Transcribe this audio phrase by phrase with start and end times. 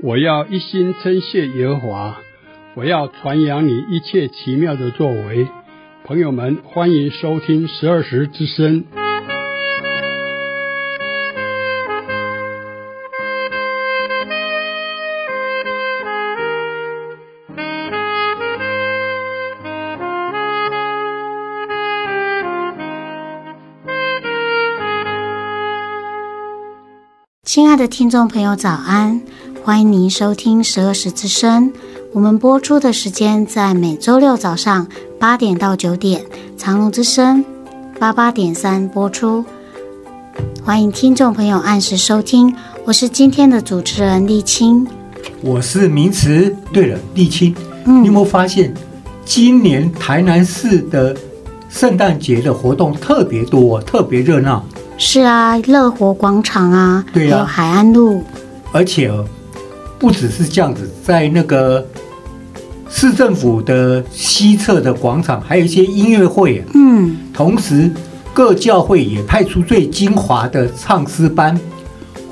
[0.00, 2.20] 我要一心称谢耶和华，
[2.74, 5.48] 我要传扬你一切奇妙的作为。
[6.04, 8.84] 朋友们，欢迎收听十二时之声。
[27.42, 29.22] 亲爱的听众朋友，早安！
[29.68, 31.70] 欢迎您收听十二时之声。
[32.14, 34.88] 我们播出的时间在每周六早上
[35.20, 36.24] 八点到九点，
[36.56, 37.44] 长隆之声
[37.98, 39.44] 八八点三播出。
[40.64, 42.56] 欢迎听众朋友按时收听。
[42.86, 44.86] 我是今天的主持人丽青，
[45.42, 46.56] 我是名词。
[46.72, 48.72] 对了，丽青，嗯，你有没有发现
[49.26, 51.14] 今年台南市的
[51.68, 54.64] 圣诞节的活动特别多，特别热闹？
[54.96, 58.24] 是啊，乐活广场啊，对啊，还有海安路，
[58.72, 59.12] 而且
[59.98, 61.84] 不只是这样子，在那个
[62.88, 67.90] 市政府的西侧的广场，还有一些音乐会，嗯，同时
[68.32, 71.58] 各教会也派出最精华的唱诗班，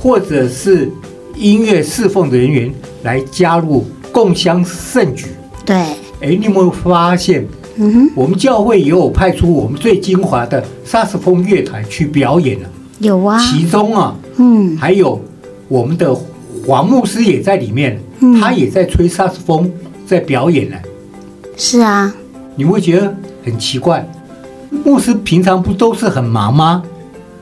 [0.00, 0.90] 或者是
[1.34, 2.72] 音乐侍奉人员
[3.02, 5.26] 来加入共襄盛举。
[5.64, 5.76] 对，
[6.20, 7.46] 哎，你有没有发现？
[7.78, 12.68] 嗯哼，我们教会也有派出我们最精华的萨克斯风乐团去表演了。
[13.00, 15.20] 有啊，其中啊，嗯，还有
[15.68, 16.16] 我们的
[16.66, 19.70] 黄牧师也在里面，嗯，他也在吹萨克斯风，
[20.04, 20.76] 在表演呢。
[21.56, 22.12] 是啊，
[22.56, 23.14] 你会觉得
[23.44, 24.04] 很奇怪，
[24.84, 26.82] 牧师平常不都是很忙吗？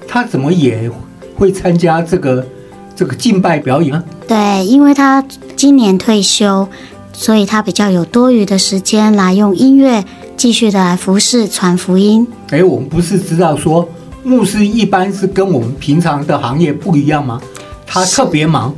[0.07, 0.91] 他怎么也
[1.35, 2.47] 会参加这个
[2.95, 4.05] 这个敬拜表演啊？
[4.29, 5.25] 对，因为他
[5.57, 6.69] 今年退休，
[7.15, 10.05] 所以他比较有多余的时间来用音乐。
[10.37, 12.27] 继续的来服侍传福音。
[12.51, 13.89] 哎，我们不是知道说
[14.25, 17.41] 牧师一般是跟我们平常的行业不一样吗？
[17.87, 18.75] 他特别忙。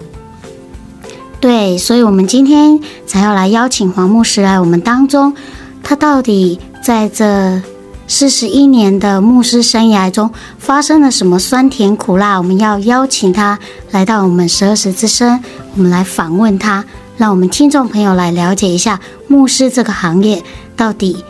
[1.41, 5.35] 对，所以我们今天才要来邀请黄牧师来我们当中。
[5.83, 7.63] 他到底在这
[8.09, 12.39] 四十一年的牧师生涯中发生了什么酸甜苦辣？
[12.39, 13.59] 我们要邀请他
[13.93, 15.41] 来到我们十二时之声，
[15.77, 16.85] 我们来访问他，
[17.17, 18.99] 让我们听众朋友来了解一下
[19.29, 20.43] 牧师这个行业
[20.75, 21.25] 到底。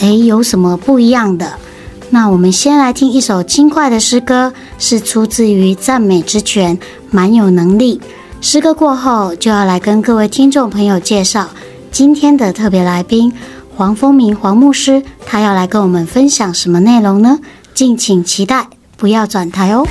[0.00, 1.54] 哎，有什么不一样的？
[2.10, 6.78] 那我们先来听一首轻快的诗歌，是出自于赞美之泉，
[7.10, 8.00] 蛮有能力。
[8.46, 11.48] 诗歌过后，就要来跟各位听众朋友介绍
[11.90, 13.32] 今天的特别来宾
[13.74, 17.38] 黄风明黄牧师，他要来跟我们分享什么内容呢？
[17.72, 18.68] 敬请期待，
[18.98, 19.86] 不要转台哦。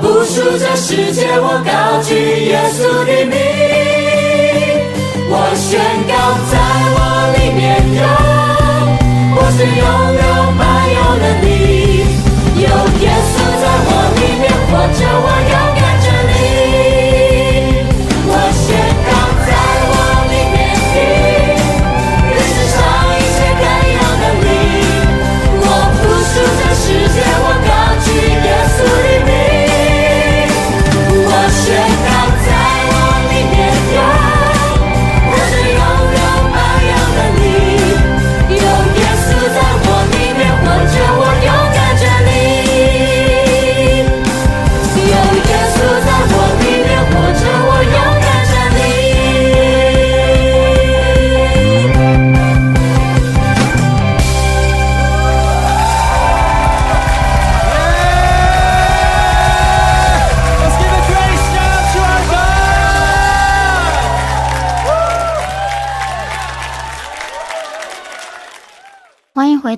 [0.00, 2.14] 不输这世界，我高举
[2.46, 3.36] 耶稣的名。
[5.30, 5.78] 我宣
[6.08, 6.12] 告，
[6.50, 6.52] 在
[6.94, 6.98] 我
[7.36, 8.00] 里面有，
[9.36, 9.82] 我是拥
[10.22, 10.22] 有
[10.58, 10.60] 满
[10.94, 11.46] 有能力。
[12.56, 12.64] 有
[13.00, 15.77] 耶稣在我里面活着，我要。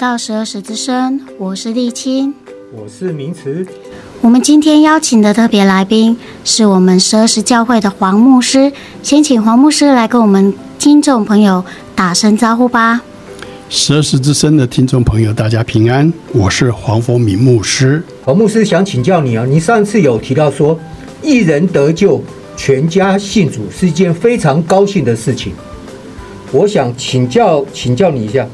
[0.00, 2.32] 到十二时之声，我是丽青，
[2.72, 3.66] 我是明慈。
[4.22, 11.62] 我们今天邀请的特别来宾是我们十二时教会的黄牧师，先请黄牧师来跟我们听众朋友
[11.94, 13.02] 打声招呼吧。
[13.68, 18.02] 十二时之声的听众朋友，大家平安，我是黄佛明牧师。
[18.24, 20.80] 黄牧师想请教你啊，你上次有提到说，
[21.22, 22.24] 一人得救，
[22.56, 25.52] 全家信主是一件非常高兴的事情。
[26.52, 28.48] 我想请教请教你一下。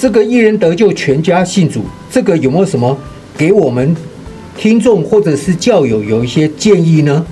[0.00, 2.96] 这个一人得救，全家信主，这个有没有什么
[3.36, 3.96] 给我们
[4.56, 7.26] 听众或者是教友有一些建议呢？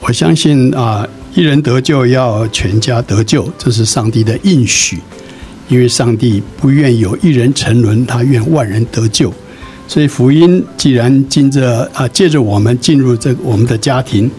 [0.00, 1.04] 我相信啊，
[1.34, 5.00] 一人得救要全家得救，这是上帝的应许，
[5.68, 9.32] 因为上帝不愿有一人沉沦，他愿万人得救。
[9.88, 14.30] 所以福音既然经着啊，借着我们进入这我们的家庭，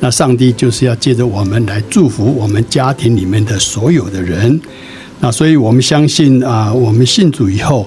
[0.00, 4.60] 那上帝就是要借着我们来祝福我们家庭里面的所有的人。
[5.22, 7.86] 那所以，我们相信啊，我们信主以后，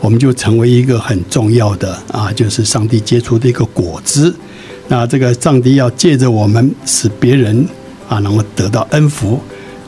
[0.00, 4.34] 我们就成为一个很重要的啊，就是上帝结出的一个果子。
[4.88, 7.64] 那这个上帝要借着我们，使别人
[8.08, 9.40] 啊能够得到恩福。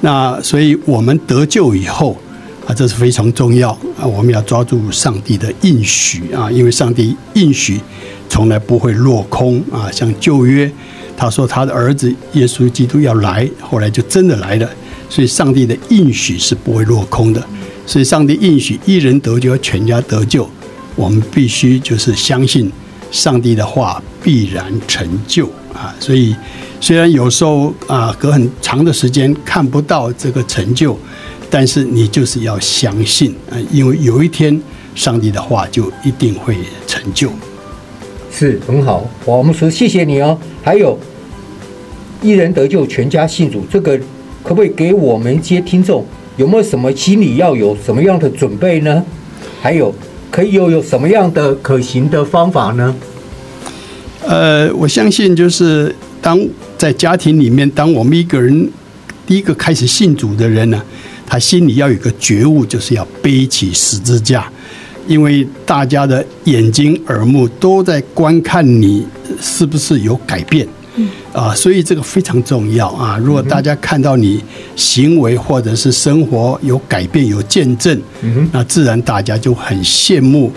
[0.02, 2.16] 那所以我们得救以后
[2.64, 7.80] 啊，这是非常重要啊，我们要抓住上帝的应许啊，因为上帝应许
[8.28, 9.90] 从来不会落空啊。
[9.90, 10.70] 像旧约，
[11.16, 14.70] 他说他的儿子耶稣基督要来，后来就真的来了。
[15.08, 17.44] 所以，上帝的应许是不会落空的。
[17.86, 20.48] 所以，上帝应许一人得救，全家得救。
[20.96, 22.70] 我们必须就是相信
[23.10, 25.94] 上帝的话必然成就啊！
[25.98, 26.34] 所以，
[26.80, 30.96] 虽然有时候啊，隔很长的时间看不到这个成就，
[31.50, 34.58] 但是你就是要相信啊，因为有一天
[34.94, 36.56] 上帝的话就一定会
[36.86, 37.28] 成就。
[38.32, 40.38] 是很好，我们说谢谢你哦。
[40.62, 40.98] 还有，
[42.22, 44.00] 一人得救，全家信主，这个。
[44.44, 49.02] 可不可以给我们一些听众有没有什么心理要有什么样的准备呢？
[49.60, 49.92] 还有
[50.30, 52.94] 可以又有什么样的可行的方法呢？
[54.26, 56.38] 呃，我相信就是当
[56.76, 58.68] 在家庭里面，当我们一个人
[59.26, 60.82] 第一个开始信主的人呢，
[61.26, 64.50] 他心里要有个觉悟，就是要背起十字架，
[65.06, 69.06] 因为大家的眼睛耳目都在观看你
[69.40, 70.66] 是不是有改变。
[71.32, 73.18] 啊，所以这个非常重要啊！
[73.18, 74.40] 如果大家看到你
[74.76, 78.00] 行为或者是生活有改变、有见证，
[78.52, 80.52] 那自然大家就很羡慕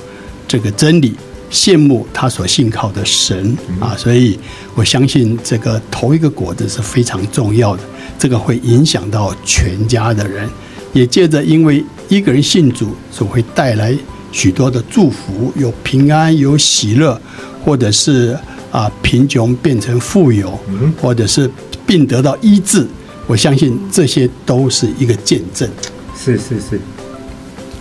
[0.47, 1.15] 这个真理，
[1.51, 3.95] 羡慕他所信靠的神啊！
[3.97, 4.37] 所以
[4.75, 7.81] 我相信这个头一个果子是非常重要的，
[8.19, 10.47] 这个会影响到全家的人，
[10.93, 13.97] 也借着因为一个人信主，所会带来
[14.31, 17.19] 许多的祝福，有平安、有喜乐，
[17.65, 18.37] 或者是。
[18.71, 20.59] 啊，贫穷变成富有，
[21.01, 21.49] 或者是
[21.85, 22.85] 病得到医治，
[23.25, 25.69] 我相信这些都是一个见证。
[26.17, 26.79] 是是是，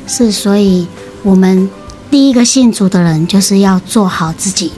[0.06, 0.86] 是，所以
[1.22, 1.68] 我们
[2.10, 4.70] 第一个信主的人就是要做好自己，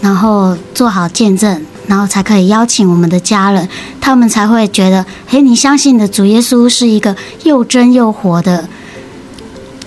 [0.00, 3.68] 然后做好见证，然后才可以邀请我们的家人，
[4.00, 8.68] 他们才会觉得，嘿，你相信的主耶稣是一个又真又活的。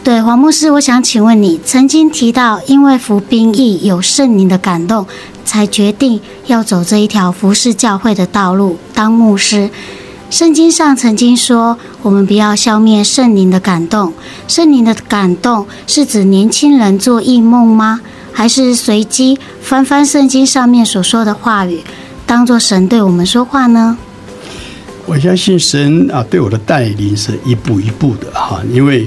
[0.07, 5.05] 对，黄牧师，我想请问你，曾经提到因为服兵役有圣灵的感动，
[5.43, 9.69] 才决定要走这一条服侍教会的道路，当牧师。
[10.29, 14.13] 圣经上曾经说，我们不要消灭圣灵的感动。
[14.47, 17.99] 圣灵的感动是指年轻人做异梦吗？
[18.31, 21.81] 还是随机翻翻圣经上面所说的话语，
[22.25, 23.97] 当作神对我们说话呢？
[25.05, 29.05] 我相信神啊，对我的带领是一步一步的哈，因为。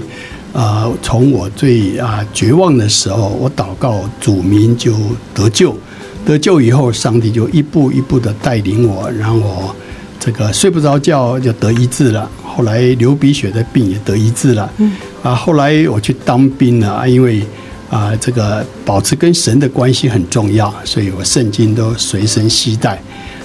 [0.53, 4.93] 呃，从我最啊绝望的时候，我祷告主民就
[5.33, 5.77] 得救，
[6.25, 9.75] 得救以后，上帝就一步一步的带领我，让我
[10.19, 12.29] 这个睡不着觉就得医治了。
[12.45, 14.69] 后来流鼻血的病也得医治了。
[14.79, 14.93] 嗯。
[15.23, 17.43] 啊，后来我去当兵了，因为
[17.89, 23.01] 啊，这个保持跟神的关系很重要，所以我圣经都随身携带，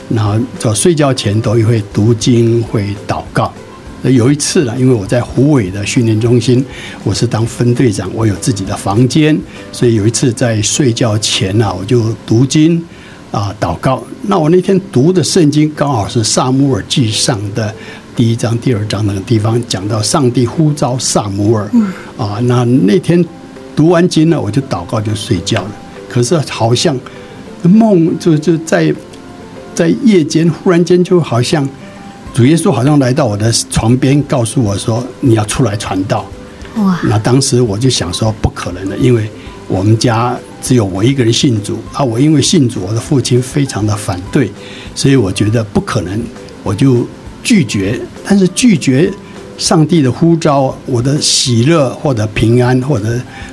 [0.10, 3.54] 然后在睡觉前都会读经，会祷告。
[4.12, 6.64] 有一次呢，因为我在虎尾的训练中心，
[7.04, 9.36] 我是当分队长，我有自己的房间，
[9.72, 12.84] 所以有一次在睡觉前呢，我就读经
[13.32, 14.04] 啊祷告。
[14.24, 17.74] 那我那天读的圣经刚好是撒母耳记上的
[18.16, 21.70] 第一章、第二章那个地方，讲到上帝呼召撒母耳
[22.18, 22.40] 啊。
[22.44, 23.24] 那那天
[23.76, 25.72] 读完经呢，我就祷告就睡觉了。
[26.08, 26.96] 可是好像
[27.64, 28.94] 梦就就在
[29.74, 31.68] 在夜间，忽然间就好像。
[32.36, 36.26] 主耶稣好像来到我的床边，告诉我说：“你要出来传道。”
[36.76, 37.00] 哇！
[37.06, 39.30] 那当时我就想说，不可能的，因为
[39.70, 42.04] 我们家只有我一个人信主啊。
[42.04, 44.52] 我因为信主，我的父亲非常的反对，
[44.94, 46.22] 所以我觉得不可能，
[46.62, 47.08] 我就
[47.42, 47.98] 拒绝。
[48.26, 49.10] 但是拒绝。
[49.58, 53.08] 上帝的呼召，我的喜乐或者平安或者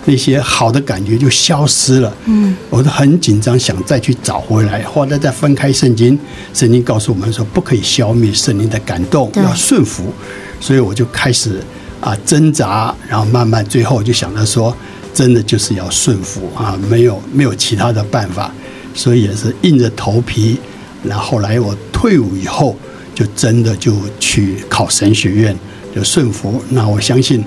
[0.04, 2.12] 那些好的感觉就消失了。
[2.24, 4.82] 嗯，我都很紧张，想再去找回来。
[4.82, 6.18] 或者再分开圣经，
[6.52, 10.12] 圣经告诉我们说，不可以消灭圣灵的感动，要顺服。
[10.60, 11.60] 所以我就开始
[12.00, 14.76] 啊挣扎，然后慢慢最后就想着说，
[15.14, 18.52] 真的就是要顺服啊，没有没有其他的办法。
[18.94, 20.58] 所以也是硬着头皮。
[21.04, 22.76] 然后后来我退伍以后，
[23.14, 25.56] 就真的就去考神学院。
[25.94, 27.44] 就顺服，那我相信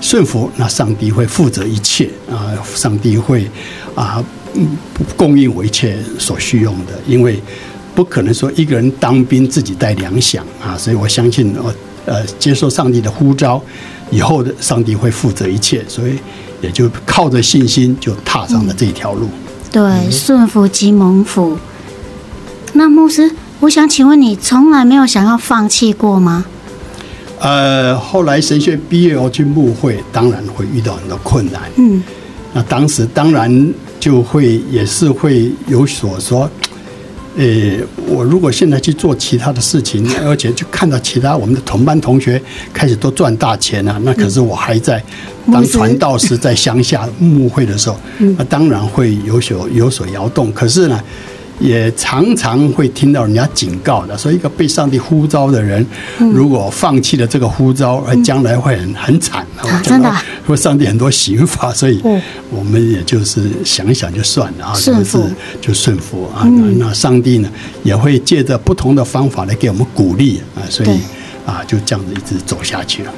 [0.00, 2.52] 顺服，那上帝会负责一切啊！
[2.74, 3.50] 上帝会
[3.94, 4.22] 啊，
[5.16, 7.40] 供应我一切所需用的，因为
[7.94, 10.76] 不可能说一个人当兵自己带粮饷啊！
[10.76, 11.74] 所以我相信我
[12.04, 13.62] 呃接受上帝的呼召
[14.10, 16.18] 以后的上帝会负责一切，所以
[16.60, 19.28] 也就靠着信心就踏上了这条路。
[19.72, 21.58] 对，顺服即蒙福。
[22.74, 26.44] 那牧师，我想请问你，从来没有想要放弃过吗？
[27.40, 31.62] 呃，后来神学毕业后去牧会，当然会遇到很多困难。
[31.76, 32.02] 嗯，
[32.54, 36.50] 那当时当然就会也是会有所说，
[37.36, 37.44] 呃，
[38.08, 42.40] 我如果现在去做其他的事情，而且就看到其他我们的同班同学
[42.72, 45.02] 开始都赚大钱了，那可是我还在
[45.52, 47.98] 当传道士，在乡下牧会的时候，
[48.38, 50.50] 那当然会有所有所摇动。
[50.52, 50.98] 可是呢，
[51.58, 55.84] 也常常会听到人家警告的，说一个被上帝呼召的人，
[56.18, 59.46] 如果放弃了这个呼召，而将来会很很惨。
[59.82, 60.14] 真的，
[60.46, 62.00] 说上帝很多刑罚，所以
[62.50, 65.28] 我们也就是想一想就算了啊，顺服
[65.60, 66.46] 就顺服啊。
[66.78, 67.48] 那上帝呢，
[67.82, 70.90] 也会借着不同的方法来给我们鼓励啊，所以
[71.46, 73.12] 啊，就这样子一直走下去了。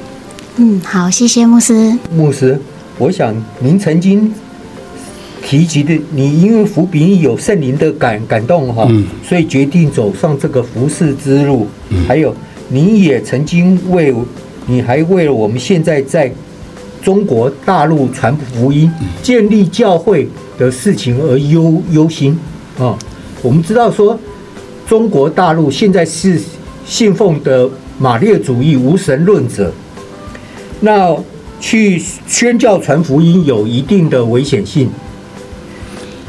[0.57, 1.97] 嗯，好，谢谢牧师。
[2.15, 2.59] 牧师，
[2.97, 4.33] 我想您曾经。
[5.43, 8.87] 提及的，你因为服兵有圣灵的感感动哈，
[9.23, 11.67] 所以决定走上这个服侍之路。
[12.07, 12.35] 还有，
[12.67, 14.13] 你也曾经为，
[14.67, 16.31] 你还为了我们现在在
[17.01, 18.91] 中国大陆传福音、
[19.23, 20.27] 建立教会
[20.57, 22.37] 的事情而忧忧心
[22.77, 22.97] 啊。
[23.41, 24.19] 我们知道说，
[24.87, 26.39] 中国大陆现在是
[26.85, 29.71] 信奉的马列主义无神论者，
[30.81, 31.15] 那
[31.59, 34.89] 去宣教传福音有一定的危险性。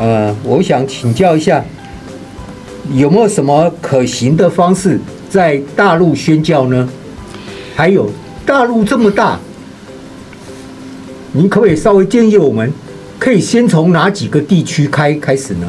[0.00, 1.62] 呃，我想请教一下，
[2.94, 6.88] 有没有什么可行的方式在大陆宣教呢？
[7.76, 8.10] 还有，
[8.46, 9.38] 大陆这么大，
[11.32, 12.72] 您可不可以稍微建议我们，
[13.18, 15.66] 可以先从哪几个地区开开始呢？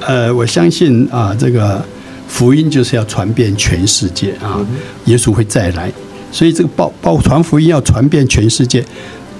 [0.00, 1.84] 呃，我相信啊，这个
[2.26, 4.66] 福音就是要传遍全世界啊，
[5.04, 5.92] 耶稣会再来，
[6.32, 8.82] 所以这个报报传福音要传遍全世界。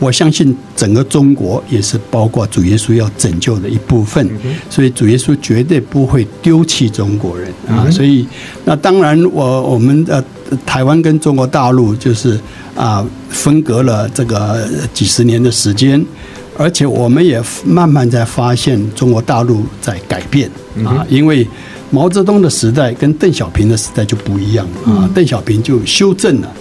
[0.00, 4.28] 我相信整个中国也是包括主耶稣要拯救的一部分，
[4.71, 7.90] 所以主耶稣绝对不会丢弃中国人啊！
[7.90, 8.26] 所以
[8.64, 10.25] 那当然，我我们的
[10.64, 12.38] 台湾跟中国大陆就是
[12.76, 16.05] 啊分隔了这个几十年的时间，
[16.57, 20.49] 而且我们也慢慢在发现中国大陆在改变
[20.85, 21.45] 啊，因为
[21.90, 26.52] 毛泽东的时代跟邓小平的时代就不一样啊，邓小平就修正了。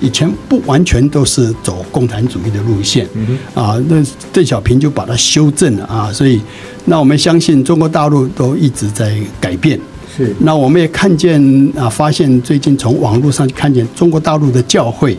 [0.00, 3.06] 以前不完全都是走共产主义的路线，
[3.54, 3.96] 啊，那
[4.32, 6.40] 邓小平就把它修正了啊，所以
[6.84, 9.78] 那我们相信中国大陆都一直在改变。
[10.16, 11.40] 是，那我们也看见
[11.76, 15.16] 啊，发现最近从网络上看见中国大陆的教会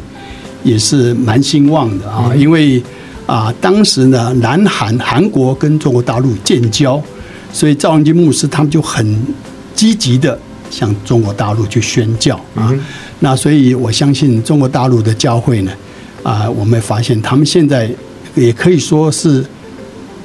[0.63, 2.81] 也是蛮兴旺的啊，因为
[3.25, 7.01] 啊，当时呢，南韩韩国跟中国大陆建交，
[7.51, 9.21] 所以赵文金牧师他们就很
[9.75, 12.73] 积极的向中国大陆去宣教啊。
[13.19, 15.71] 那所以，我相信中国大陆的教会呢，
[16.23, 17.89] 啊，我们发现他们现在
[18.35, 19.43] 也可以说是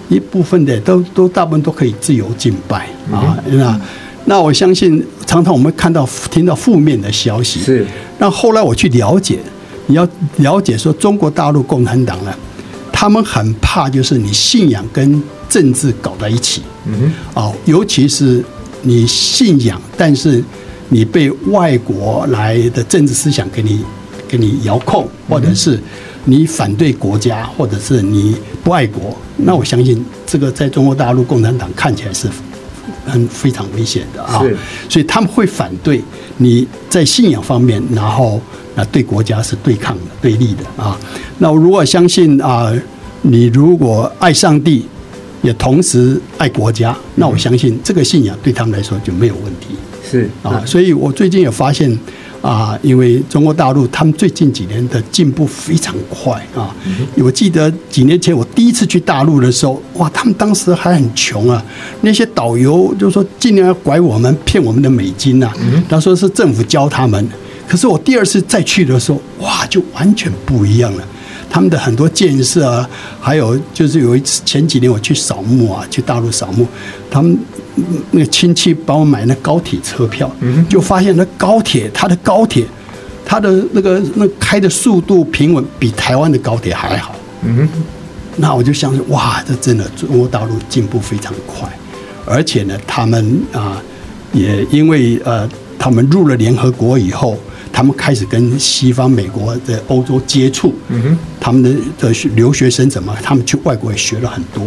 [0.09, 3.39] 一部分的都都大部分都可以自由敬拜啊。
[3.47, 3.81] 那
[4.27, 7.87] 那我相信，常常我们看到听到负面的消息，是。
[8.19, 9.39] 那后来我去了解，
[9.87, 10.07] 你要
[10.37, 12.35] 了解说中国大陆共产党呢，
[12.93, 16.63] 他们很怕就是你信仰跟政治搞在一起。
[16.85, 17.13] 嗯哼。
[17.35, 18.45] 哦，尤其是
[18.83, 20.45] 你信仰，但是
[20.93, 23.83] 你被外国来的政治思想给你
[24.29, 25.81] 给你遥控，或者是
[26.27, 32.29] 你反对国家，或者是你不爱国，那我相信这个在中国大陆共产党看起来是。
[33.05, 34.43] 很非常危险的啊，
[34.89, 36.01] 所以他们会反对
[36.37, 38.41] 你在信仰方面，然后
[38.77, 40.97] 那对国家是对抗的、对立的啊。
[41.39, 42.73] 那我如果相信啊，
[43.23, 44.87] 你如果爱上帝，
[45.43, 49.75] 也同时爱国家，那我相信这个信仰对他们来说就没有问题。
[50.11, 51.99] 是啊，所以我最近有发现。
[52.43, 56.75] 啊，因为中国大陆他们最近几年的进步非常快啊！
[57.19, 61.65] 我记得几年前我第一次去大陆的时候，哇，他们当时还很穷啊，
[62.01, 65.53] 那些导游就说尽量要拐我们、骗我们的美金呐，
[65.89, 67.25] 他说是政府教他们。
[67.69, 71.05] 可是我第二次再去的时候，哇，就完全不一样了。
[71.49, 72.91] 他们的很多建设啊，
[73.21, 76.67] 还有就是有一次前几年我去扫墓啊，去大陆扫墓，
[77.09, 77.39] 他们
[78.11, 80.31] 那个亲戚帮我买那高铁车票，
[80.69, 82.67] 就发现那高铁，它的高铁，
[83.25, 87.15] 它的那个那开的速度平稳，比台湾的高铁还好。
[87.45, 87.69] 嗯，
[88.37, 91.69] 那我就相信，哇，这真的中国大陆进步非常快，
[92.27, 93.83] 而且呢，他们啊，
[94.33, 97.39] 也因为呃，他们入了联合国以后。
[97.75, 100.75] 他们开始跟西方、美国的欧洲接触，
[101.41, 103.17] 他们的的留学生怎么？
[103.23, 104.63] 他们去外国也学了很多，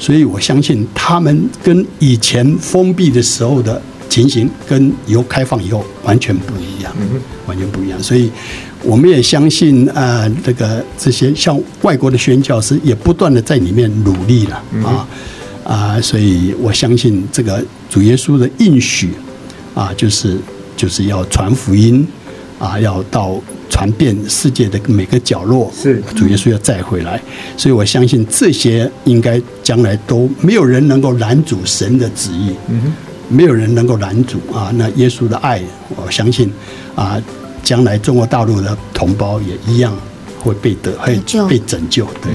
[0.00, 6.92] 所以我相信他们跟以前封闭的时候的情形，跟以后开放以后完全不一样，
[7.46, 8.02] 完全不一样。
[8.02, 8.28] 所以
[8.82, 15.06] 我们也相信啊，这个这些像外国的宣教师也不断的在里面努力了啊
[15.62, 19.10] 啊，所以我相信这个主耶稣的应许
[19.74, 20.36] 啊，就是
[20.76, 22.04] 就是要传福音。
[22.58, 27.18] 啊，要到传遍世界的每个角落，是主耶稣要再回来，
[27.56, 32.92] 所以我相信这些应该将来都没有人能够拦阻神的旨意，嗯，
[33.28, 34.70] 没有人能够拦阻啊。
[34.74, 35.62] 那耶稣的爱，
[35.96, 36.52] 我相信
[36.94, 37.22] 啊，
[37.62, 39.96] 将来中国大陆的同胞也一样
[40.40, 42.04] 会被得，会被拯救。
[42.20, 42.32] 对，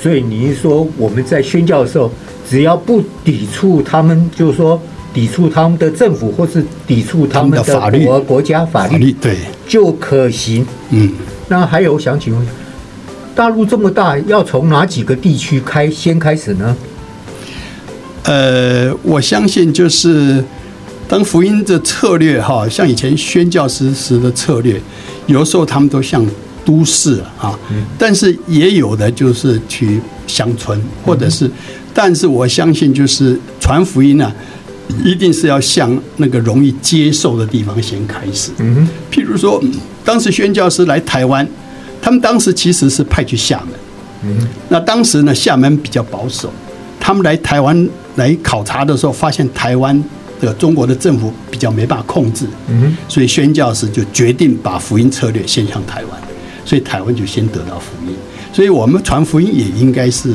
[0.00, 2.10] 所以你是说我们在宣教的时候，
[2.48, 4.80] 只要不抵触他们，就是说。
[5.12, 10.64] 抵触他们的政府，或是抵触他们的国法律、国家法律，对，就可行。
[10.90, 11.12] 嗯，
[11.48, 12.46] 那还有想请问，
[13.34, 16.76] 大陆这么大，要从哪几个地区开先开始呢？
[18.24, 20.44] 呃，我相信就是
[21.08, 24.80] 当福音的策略哈，像以前宣教士时的策略，
[25.26, 26.24] 有时候他们都像
[26.64, 27.58] 都市啊，
[27.98, 31.50] 但是也有的就是去乡村，或者是，
[31.92, 34.32] 但是我相信就是传福音呢。
[35.04, 38.50] 一定是要向那个容易接受的地方先开始。
[38.58, 39.62] 嗯，譬如说，
[40.04, 41.46] 当时宣教师来台湾，
[42.00, 43.68] 他们当时其实是派去厦门。
[44.22, 46.52] 嗯，那当时呢，厦门比较保守，
[46.98, 50.04] 他们来台湾来考察的时候，发现台湾
[50.40, 52.46] 的中国的政府比较没办法控制。
[52.68, 56.20] 嗯，所以宣教师就决定把福音策略先向台湾，
[56.64, 58.14] 所以台湾就先得到福音。
[58.52, 60.34] 所以我们传福音也应该是，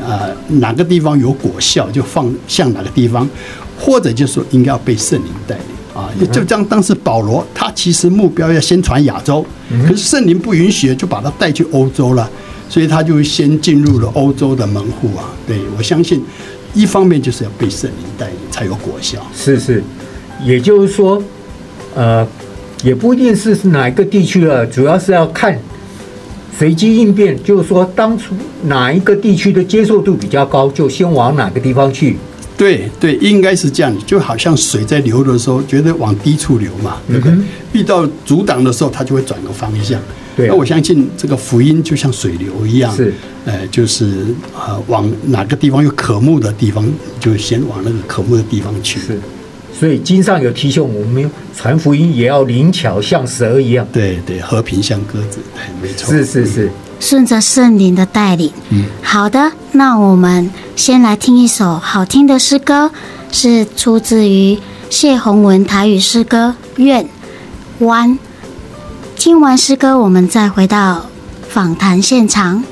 [0.00, 3.28] 呃，哪个地方有果效就放向哪个地方。
[3.78, 9.44] 或者就是说应该要被圣灵带领啊，就像当时保罗，他其实目标要先传亚洲，
[9.88, 12.30] 可是圣灵不允许，就把他带去欧洲了，
[12.68, 15.24] 所以他就先进入了欧洲的门户啊。
[15.48, 16.22] 对，我相信，
[16.74, 19.18] 一方面就是要被圣灵带领才有果效。
[19.34, 19.82] 是是，
[20.44, 21.20] 也就是说，
[21.96, 22.24] 呃，
[22.84, 25.58] 也不一定是哪一个地区了，主要是要看
[26.58, 28.34] 随机应变，就是说当初
[28.64, 32.16] 哪一个地区的接受度比较高，就先往哪个地方去。
[32.56, 37.34] 对对，应该是这样，就好像水在流的时候，觉得往低处流嘛，对不对？
[37.72, 40.00] 遇到阻挡的时候，它就会转个方向。
[40.36, 43.12] 对，那我相信这个福音就像水流一样，是，
[43.44, 46.86] 呃，就是呃，往哪个地方有渴慕的地方，
[47.18, 49.00] 就先往那个渴慕的地方去。
[49.00, 49.18] 是，
[49.82, 53.84] 所以经上有提醒我们，传福音也要灵巧，像蛇一样。
[53.92, 56.08] 对对，和平像鸽子，对，没错。
[56.08, 56.70] 是是是。
[57.00, 62.92] 顺着圣灵的带领，嗯，好的，那我们先来听一首好听的诗歌，
[63.32, 64.56] 是出自于
[64.88, 67.04] 谢宏文台语诗歌《愿
[67.80, 68.10] 湾》。
[69.16, 71.06] 听完诗歌，我们再回到
[71.48, 72.62] 访谈现场。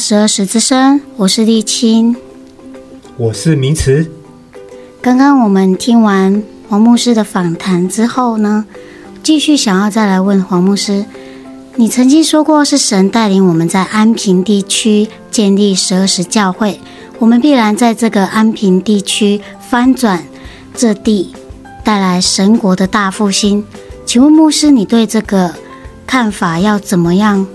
[0.00, 2.16] 十二时之声，我是丽青。
[3.18, 4.10] 我是明慈。
[5.02, 8.64] 刚刚我们听完黄牧师的访谈之后呢，
[9.22, 11.04] 继续想要再来问黄牧师，
[11.76, 16.80] 你曾经说过是神带领我们在安平地区建立十二时教会，
[17.18, 20.24] 我们必然在这个安平地区翻转
[20.74, 21.34] 这地，
[21.84, 23.62] 带来神国的大复兴。
[24.06, 25.54] 请问牧师，你对这个
[26.06, 27.46] 看法要怎么样？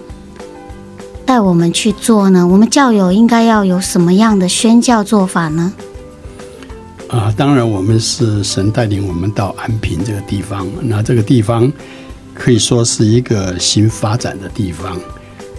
[1.26, 2.48] 带我们去做呢？
[2.48, 5.74] 我们教友应该要有什么样的宣教做法呢？
[7.10, 10.68] 啊，当然，我们是神带领我们到安平这个地方。
[10.82, 11.72] 那这个地方
[12.34, 15.00] 可以说是一个新发展的地方。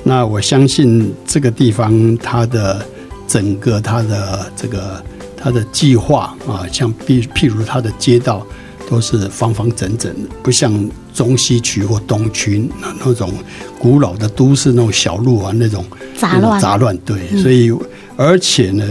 [0.02, 2.84] 那我相信这个地方它的
[3.26, 5.02] 整个它的这个
[5.36, 8.46] 它的计划啊，像譬譬如它的街道
[8.88, 10.72] 都是方方整整的，不像
[11.16, 13.32] 中西区或东区那那种
[13.78, 15.82] 古老的都市那种小路啊，那种
[16.14, 16.94] 杂乱杂乱。
[16.98, 17.72] 对，嗯、所以
[18.18, 18.84] 而且呢，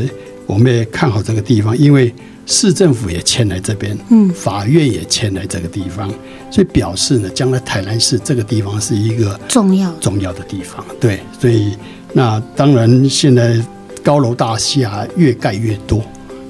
[0.48, 2.12] 我们也看好这个地方，因为
[2.48, 6.12] 市政府也迁来这边，嗯，法院也迁来这个地方，
[6.50, 10.84] 所以表示呢，将来台南市这个地方是一个重要重要的地方。
[11.00, 11.78] 对，所以
[12.12, 13.64] 那当然现在
[14.04, 16.04] 高楼大厦越盖越多。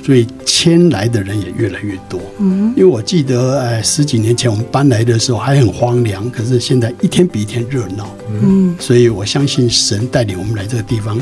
[0.06, 11.20] 所以迁来的人也越来越多，嗯，因为我记得，哎，十几年前我们搬来的时候还很荒凉，可是现在一天比一天热闹，嗯，所以我相信神带领我们来这个地方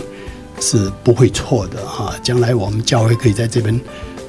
[0.60, 3.80] 是不会错的啊，将来我们教会可以在这边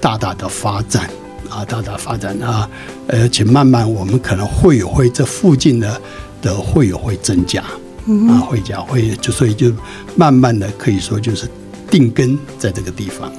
[0.01, 1.11] 大大的发展
[1.51, 2.71] 啊，大大发展啊，
[3.09, 6.01] 而且慢慢我们可能会有会这附近的
[6.41, 7.65] 的会有会增加，
[8.07, 9.73] 嗯，啊，会加会就所以就
[10.15, 11.49] 慢慢的可以说就是
[11.91, 13.33] 定根在这个地方。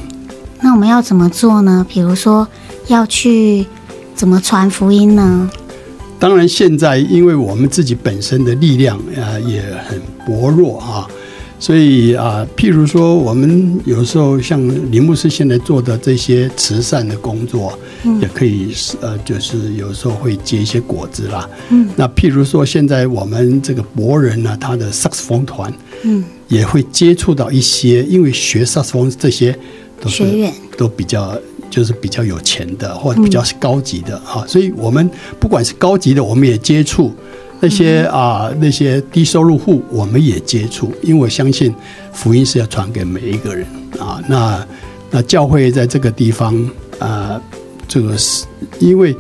[0.66, 1.86] 那我们要怎么做呢？
[1.88, 2.48] 比如说
[2.88, 3.64] 要去
[4.16, 5.48] 怎么传福音呢？
[6.18, 11.08] 当然现在因为我们自己本身的力量啊也很薄弱啊。
[11.60, 14.60] 所以啊，譬如说，我们有时候像
[14.92, 21.48] 林牧师现在做的这些慈善的工作，嗯、也可以呃，就是有时候会结一些果子啦。
[21.70, 25.72] 嗯，那譬如说，现在我们这个博人呢，他的萨克斯风团，
[26.04, 29.58] 嗯，也会接触到一些，因为学萨克斯风这些
[30.06, 31.38] 都是学院都比较
[31.70, 37.12] 就是比较有钱的，或者比较高级的哈，嗯、所以我们不管是高级的，我们也接触。
[37.62, 41.74] 那些啊，那些低收入户，我们也接触，因为我相信
[42.12, 43.66] 福音是要传给每一个人
[43.98, 44.22] 啊。
[44.28, 44.68] 那
[45.10, 46.54] 那教会在这个地方
[47.00, 47.42] 啊，
[47.88, 48.46] 这个是
[48.78, 49.16] 因为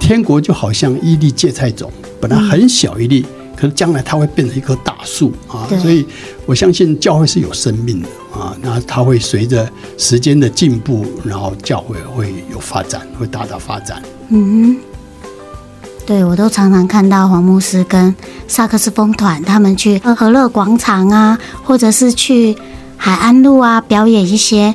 [0.00, 3.24] 天国就好像一粒芥菜种，本来很小一粒，
[3.56, 5.66] 可是将来它会变成一棵大树啊。
[5.80, 6.06] 所以
[6.44, 8.54] 我相信教会是有生命的啊。
[8.60, 14.02] 那它会随着时间的进步，然后教会会有发展，会大大发展。
[14.28, 14.76] 嗯。
[16.04, 18.14] 对，我都常常看到黄牧师跟
[18.46, 22.56] 萨克斯风团他们去和乐广场啊，或者是去
[22.96, 24.72] 海安路啊，表演一些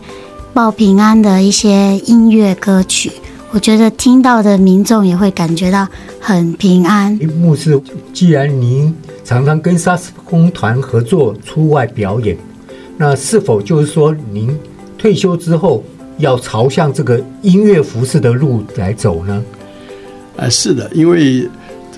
[0.53, 3.13] 报平安的一些音乐歌曲。
[3.53, 5.85] 我觉得听到的民众也会感觉到
[6.21, 7.13] 很平安。
[7.37, 7.79] 牧师，
[8.13, 12.37] 既然您常常跟萨克斯风团合作出外表演，
[12.97, 14.57] 那是否就是说您
[14.97, 15.83] 退休之后
[16.17, 19.43] 要朝向这个音乐服饰的路来走呢？
[20.37, 21.45] 啊，是的，因为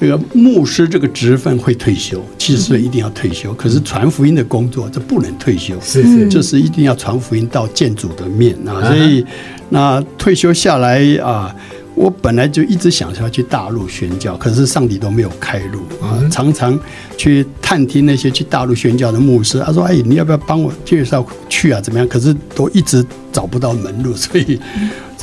[0.03, 3.53] 这个牧师这个职分会退休，七十岁一定要退休。
[3.53, 8.85] 可是传福音的工作这不能退休，是是，就是一定要传福音到建主的面啊。
[8.85, 9.25] 所以
[9.69, 11.55] 那退休下来啊，
[11.95, 16.19] 我本来就一直想要去大陆宣教，可是上帝都没有开路啊。
[16.29, 16.77] 常常
[17.15, 21.79] 去探听那些去大陆宣教的牧师，他说：“哎，你要不要帮我介绍去啊？
[21.79, 24.59] 怎么样？”可是都一直找不到门路，所以。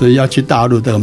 [0.01, 0.99] 所以要去大陆的，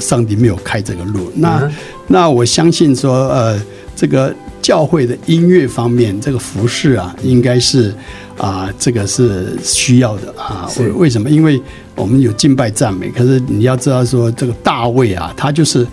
[0.00, 1.30] 上帝没有开这个路。
[1.36, 1.70] 那
[2.08, 3.56] 那我相信说，呃，
[3.94, 7.94] 这个教会的音乐方面，这个服饰啊，应该是
[8.36, 10.68] 啊，这个是需要的啊。
[10.80, 11.30] 为为什么？
[11.30, 11.62] 因为
[11.94, 15.86] 我们有敬拜赞美，可是你要知道说，这个大卫啊，他就是。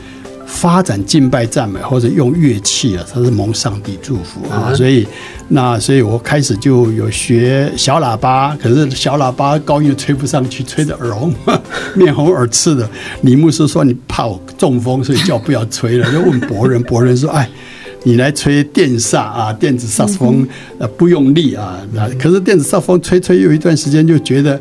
[0.48, 5.06] 发展敬拜赞美或者用乐器啊，他是蒙上帝祝福啊，所以
[5.50, 11.34] 那所以我开始就有学小喇叭，可是小喇叭高音吹不上去，吹得耳红
[11.96, 12.90] 面红耳赤的。
[13.22, 16.12] 李牧师说，你怕我中风，所以叫我不要吹了。
[16.12, 17.48] 就问博人，博人说，哎，
[18.04, 20.48] 你来吹电萨啊，电子萨克斯风，
[20.80, 21.78] 呃，不用力啊。
[21.92, 24.60] 那可是电子萨克斯风吹吹有一段时间就觉得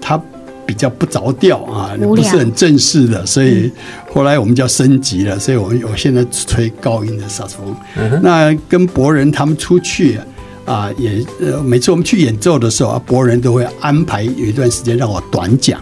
[0.00, 0.20] 他。
[0.70, 3.68] 比较不着调啊，不是很正式的，所以
[4.12, 5.36] 后来我们就要升级了。
[5.36, 7.74] 所以我们我现在吹高音的萨克斯风。
[8.22, 10.16] 那跟博人他们出去
[10.64, 15.80] 啊，也呃，每次我们去演奏的时候啊，博人都会安排有一段时间让我短讲。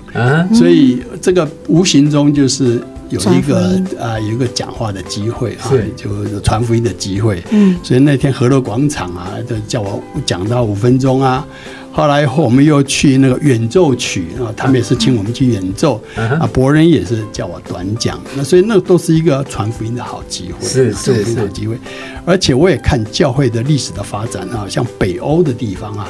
[0.54, 7.44] 所以这个无形中就是有一个啊，有一个讲话的机会啊，就传福音的机会。
[7.50, 11.46] 嗯，所以那天和乐广场啊，就叫我讲到五分钟啊。
[11.90, 16.48] 后来以后，我们又去那个演奏曲啊，他们也是请我们去演奏啊。
[16.52, 21.76] 博人也是叫我短讲，那所以那都是一个传福音的好机会，是是是好机会。
[22.24, 26.08] 而且我也看教会的历史的发展啊，像北欧的地方啊，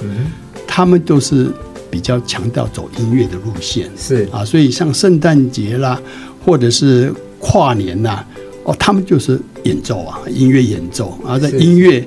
[0.66, 1.50] 他们都是
[1.90, 5.98] 比较强调走音乐的路线，是啊，所以像圣诞节啦，
[6.44, 8.22] 或者是跨年呐，
[8.64, 12.06] 哦，他们就是演奏啊，音乐演奏啊，在音乐。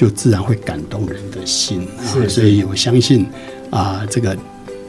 [0.00, 3.26] 就自然会感动人的心啊，所以我相信
[3.68, 4.34] 啊，这个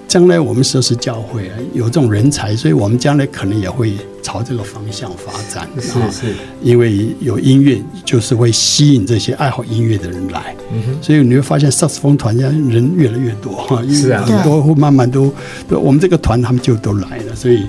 [0.07, 3.91] 将来我们设施教会啊，有这种人才，所以我们将来可能也会
[4.23, 5.67] 朝这个方向发展。
[5.81, 10.55] 是是，因为有音乐，就是会吸引这些爱好音乐的人来。
[10.71, 15.29] 嗯，所以你会发现萨克斯风团家人越来越多哈，因为很多会慢慢都，
[15.67, 17.65] 都我们这个团他们就都来了，所以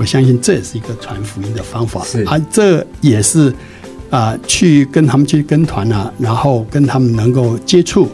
[0.00, 2.02] 我相信这也是一个传福音的方法。
[2.06, 3.52] 是啊，这也是。
[4.10, 8.08] 啊，去跟他们去跟团啊，然后跟他们能够接触、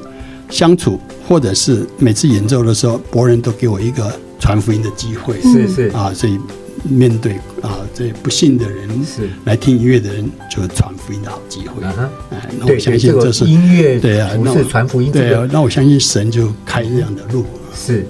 [0.49, 5.41] 相处，或者是每次演奏的时候，博人都给我一个传福音的机会。
[5.43, 6.39] 是是啊，所以
[6.85, 11.85] 面对啊这不信的人，是来听音乐的人，就是传福音的好机会。
[11.85, 12.11] 啊，
[12.59, 17.45] 那我相信这是音乐对啊，不是传福音对啊，那我相信神就开这样的路。
[17.75, 18.07] 是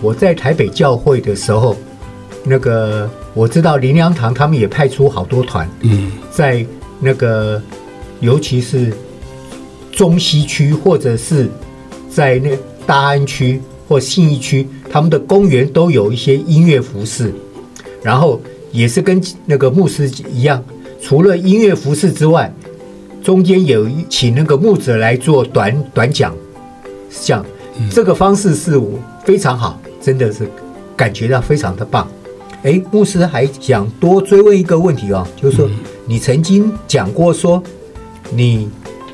[0.00, 1.76] 我在台北教会的时候，
[2.44, 6.64] 那个我知道林良堂他们也派出好多团，嗯，在。
[7.04, 7.60] 那个，
[8.20, 8.90] 尤其是
[9.92, 11.50] 中西区，或者是
[12.08, 12.50] 在那
[12.86, 17.30] 大安区或信义区，他们的公园都有一些音乐服饰，
[18.02, 18.40] 然后
[18.72, 20.64] 也是跟那个牧师一样，
[21.02, 22.50] 除了音乐服饰之外，
[23.22, 26.34] 中间有一请那个牧者来做短短讲，
[27.10, 27.44] 这样，
[27.90, 30.48] 这个方式是我非常好，真的是
[30.96, 32.08] 感觉到非常的棒。
[32.62, 35.68] 哎，牧师还想多追问一个问题哦，就是说。
[36.06, 37.62] 你曾经讲过说，
[38.30, 38.68] 你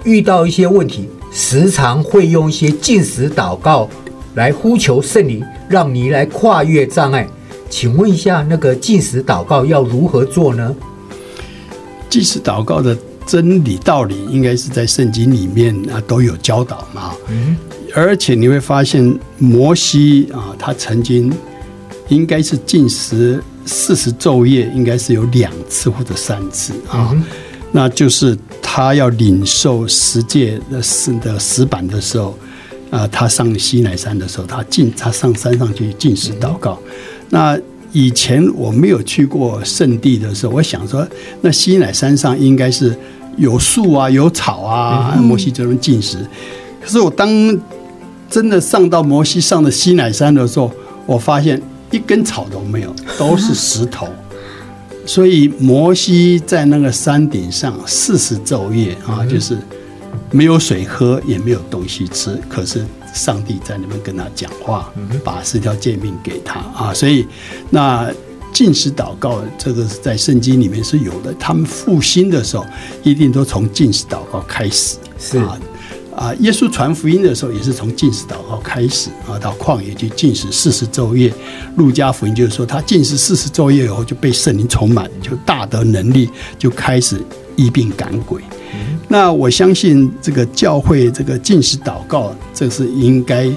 [0.04, 3.88] 遇到一些问题，时常会用一些进食祷告
[4.34, 7.28] 来呼求圣灵，让你来跨越障碍。
[7.68, 10.74] 请问一下，那个进食祷告要如何做呢？
[12.08, 17.14] 禁食祷告的真理道理，应该是在圣经里面啊都有教导嘛。
[17.28, 17.56] 嗯，
[17.94, 21.32] 而且你会发现，摩西啊，他曾经
[22.08, 27.14] 应该是进食四十昼夜，应该是有两次或者三次啊。
[27.72, 32.36] 那就是他要领受十诫的石的石板的时候，
[32.90, 36.78] 啊，他上西乃山的时候，他进他上山上去进食祷告。
[37.28, 37.56] 那
[37.92, 41.06] 以前我没有去过圣地的时候，我想说，
[41.42, 42.96] 那西乃山上应该是
[43.36, 46.18] 有树啊，有草啊，摩西就能进食。
[46.80, 47.28] 可是我当
[48.28, 50.72] 真的上到摩西上的西乃山的时候，
[51.06, 54.08] 我发现一根草都没有，都是石头。
[55.06, 59.58] 所以摩西在那个山顶上四十昼夜啊，就是
[60.30, 62.38] 没有水喝，也没有东西吃。
[62.48, 64.92] 可是上帝在那边跟他讲话，
[65.24, 66.94] 把十条诫命给他啊。
[66.94, 67.26] 所以
[67.70, 68.12] 那
[68.52, 71.34] 进食祷告，这个是在圣经里面是有的。
[71.40, 72.64] 他们复兴的时候，
[73.02, 74.96] 一定都从进食祷告开始。
[75.18, 75.58] 是啊。
[76.14, 81.32] 啊，耶稣传福音的时候也是从进食祷告开始啊，到旷野去进食四十昼夜。
[81.76, 87.20] 路加福音就是说，他进食四十昼夜以后就被圣灵充满，就大得能力，就开始
[87.56, 88.42] 医病赶鬼。
[89.08, 93.50] 那我相信这个教会这个进食祷告，这是应该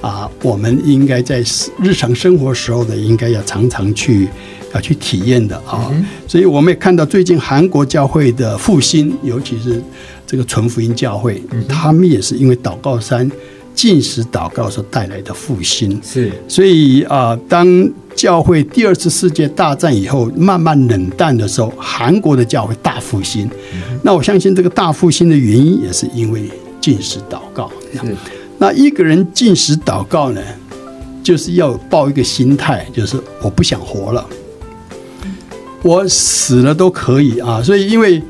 [0.00, 1.44] 啊，我们应该在
[1.82, 4.28] 日常生活时候的，应该要常常去
[4.74, 5.90] 要去体验的啊。
[6.26, 9.82] 所以我们也看到最近韩国教会的复兴，尤其是。
[10.30, 13.28] 这个纯福音教会，他们也是因为祷告山
[13.74, 16.00] 进食祷告所带来的复兴。
[16.04, 17.66] 是，所以啊，当
[18.14, 23.50] 教会第二次世界大战以后慢慢冷淡的时候，韩国的教会大复兴。
[24.04, 26.48] 那我相信这个大复兴的原因也是因为
[26.80, 27.68] 进食祷告。
[28.56, 30.40] 那一个人进食祷告呢，
[31.24, 34.24] 就是要抱一个心态，就是我不想活了，
[35.82, 37.62] 我死了都可以啊。
[37.62, 38.22] 所以因为。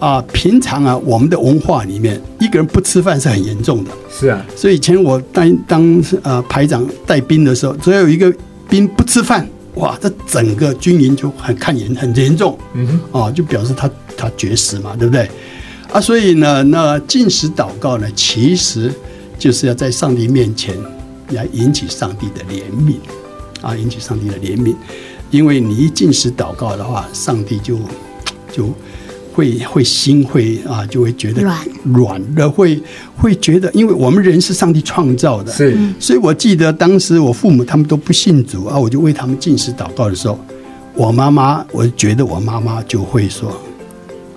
[0.00, 3.90] 啊，平常啊，我们的文化里面，一个人不吃饭是很严重的。
[4.08, 8.32] 是啊，所以以前我当当呃排长带兵的时候，只要有一个
[8.68, 12.56] 兵不吃饭，哇，这整个军营就很看严很严重。
[12.74, 15.28] 嗯哼，啊，就表示他他绝食嘛，对不对？
[15.90, 18.94] 啊，所以呢，那进食祷告呢，其实
[19.36, 20.76] 就是要在上帝面前
[21.30, 22.94] 来引起上帝的怜悯
[23.62, 24.76] 啊，引起上帝的怜悯，
[25.30, 27.78] 因为你一进食祷告的话，上帝就
[28.52, 28.72] 就。
[29.38, 32.82] 会会心会啊，就会觉得软软的，会
[33.16, 40.36] 会觉得，因为我们人是上帝创造的，是，所以我记得当时我父母他们都不信主啊，我就为他们进食祷告的时候，
[40.96, 43.56] 我妈妈，我觉得我妈妈就会说，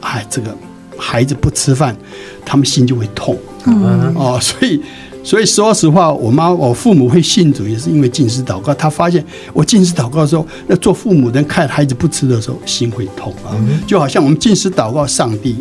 [0.01, 0.55] 哎，这个
[0.95, 1.97] 孩子不吃饭，
[2.45, 4.79] 他们心就会痛，嗯哦，所以。
[5.23, 8.73] 所以说实话，我妈我父母会信主，也是因为禁食祷告。
[8.73, 13.53] 他发现我禁食祷告的时候，那做父母的看孩子不吃的时候，心会痛啊。
[13.85, 15.57] 就好像我们禁食祷告，上帝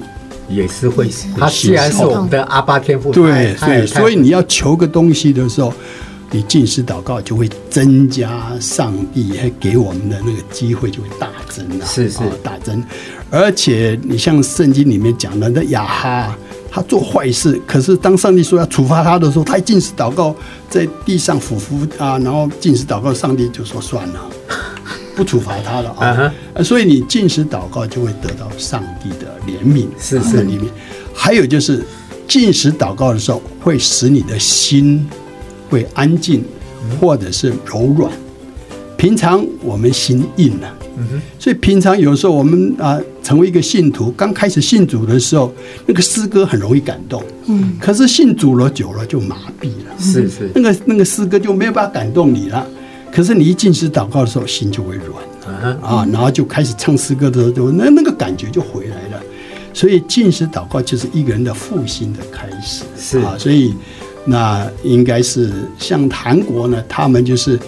[0.48, 1.10] 也是会。
[1.38, 5.72] 他既然是我们的阿巴天父，对对，所以你要求个东西的时候，
[6.30, 12.82] 你禁食祷告就会增加上帝还给我们的那个机会就会大增啊，是是大增。
[13.30, 16.34] 而且你像圣经里面讲的那亚哈。
[16.70, 20.34] 他做坏事，可是当上帝说要处罚他的时候，他一禁食祷告，
[20.68, 24.20] 在地上俯伏啊，然后进食祷告，上帝就说算了，
[25.16, 26.62] 不处罚他了啊。
[26.62, 30.68] 所以你进食祷告就会得到上帝的怜悯，是是怜悯。
[31.12, 31.84] 还有就是
[32.28, 35.08] 进食祷告的时候，会使你的心
[35.68, 36.44] 会安静，
[37.00, 38.12] 或者是柔软。
[38.96, 40.74] 平常我们心硬了。
[41.38, 45.52] 所以平常有时候我们啊，成为一个信徒，刚开始信主的时候，
[45.86, 47.22] 那个诗歌很容易感动。
[47.46, 49.98] 嗯，可是信主了久了就麻痹了。
[49.98, 52.66] 是是，那个那个诗歌就没有办法感动你了。
[53.10, 59.22] 可是你一进食祷告的时候，心就会软啊，然后就开始唱诗歌的时候，就那那个感觉就回来了。
[59.72, 62.84] 所以进食祷告就是一个人的复兴的开始。
[62.98, 63.72] 是啊，所以
[64.24, 67.58] 那应该是像韩国呢，他们就是。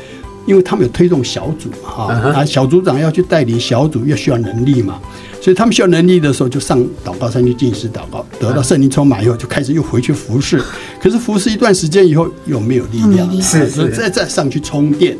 [0.46, 5.00] 因为他们有推动小组嘛，哈啊，小组长要去带领小组，要需要能力嘛，
[5.40, 10.62] 所以他们需要能力的时候，就上祷告山去进食祷告，得到圣灵充满以后，就开始又回去服侍。
[11.00, 15.16] 可是服侍一段时间以后，又没有力量，是是，再再上去充电。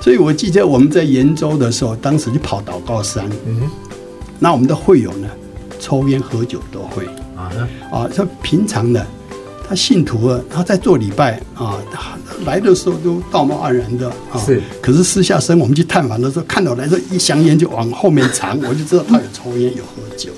[0.00, 3.62] 所以我记得我们在延州的时候，当时就跑祷告山，嗯，
[4.38, 5.28] 那我们的会友呢，
[5.78, 7.06] 抽烟喝酒都会。
[7.36, 7.50] 啊
[7.90, 9.06] 啊，说平常的。
[9.70, 14.36] 他信徒啊，他在做礼拜啊，他来的时候都道貌岸然的啊。
[14.44, 20.32] 是，可是私下生，我们去探访的时候，看到来这一香烟就往后面藏，我就知道他有抽烟有喝酒。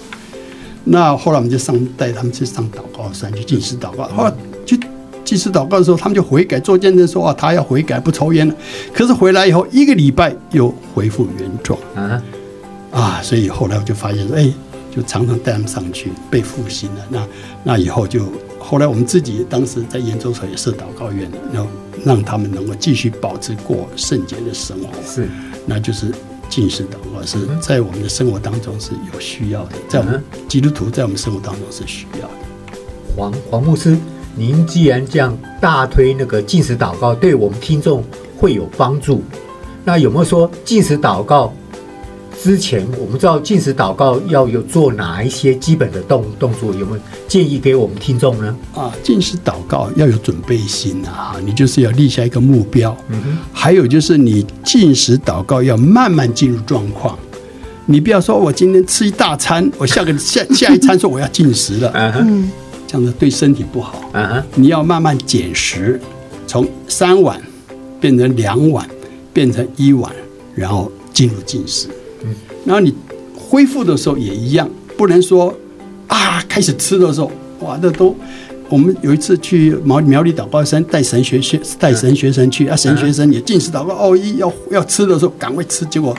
[0.84, 4.04] 那后来我们就上带他们去上祷告山去进食祷告。
[4.08, 4.34] 后来
[4.66, 4.78] 去
[5.24, 8.54] 进食祷告的时候，他们就悔改做见证说啊，他要悔改不抽烟了。
[8.92, 12.22] 可是回来以后一个礼拜又恢复原状啊
[12.90, 13.22] 啊！
[13.22, 14.52] 所以后来我就发现说，哎，
[14.94, 17.00] 就常常带他们上去被复兴了。
[17.08, 17.26] 那
[17.64, 18.26] 那以后就。
[18.62, 21.68] 后来我们自己当时在研究所也设祷告院，然后
[22.04, 24.88] 让他们能够继续保持过圣洁的生活。
[25.04, 25.28] 是，
[25.66, 26.10] 那就是
[26.48, 32.34] 禁食祷告是在我们的生活当中是有需要的，在我们基督徒在我们生活当中是需要的。
[33.14, 33.96] 黄黄牧师，
[34.34, 38.02] 您既然这样大推那个禁食祷告，对我们听众
[38.38, 39.22] 会有帮助，
[39.84, 41.52] 那有没有说禁食祷告？
[42.43, 48.57] 之前我们知道进食祷告要有做哪一些基本的动动作，有没有建议给我们听众呢？
[48.74, 52.97] 啊，进食祷告要有准备心啊，你就是要立下一个目标。
[53.11, 53.38] 嗯哼。
[53.53, 57.16] 还有就是你进食祷告要慢慢进入状况，
[57.86, 62.51] 你不要说我今天吃一大餐，我下个下 下一餐说我要进食了，嗯哼，
[62.88, 64.11] 这样子对身体不好。
[64.14, 64.43] 嗯哼。
[64.57, 66.01] 你要慢慢减食，
[66.49, 67.40] 从三碗
[68.01, 68.84] 变成两碗，
[69.32, 70.12] 变成一碗，
[70.57, 71.86] 然后进入进食。
[72.64, 72.94] 然后你
[73.34, 75.52] 恢复的时候也一样，不能说
[76.06, 78.14] 啊，开始吃的时候，哇，那都
[78.68, 86.16] 我们有一次去苗苗栗祷告山带神学学带神学生去啊，神学生也进食祷告哦，一要要吃的时候赶快吃，结果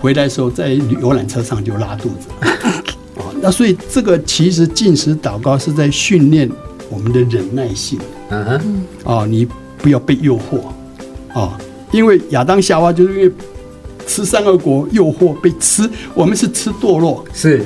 [0.00, 0.68] 回来的时候在
[1.00, 3.22] 游览车上就拉肚子啊。
[3.40, 6.50] 那所以这个其实进食祷告是在训练
[6.88, 7.98] 我们的忍耐性，
[8.30, 9.46] 嗯哼，哦，你
[9.78, 10.58] 不要被诱惑
[11.34, 11.52] 哦，
[11.90, 13.32] 因为亚当夏娃就是因为。
[14.06, 17.64] 吃善恶果诱惑被吃，我们是吃堕落，是，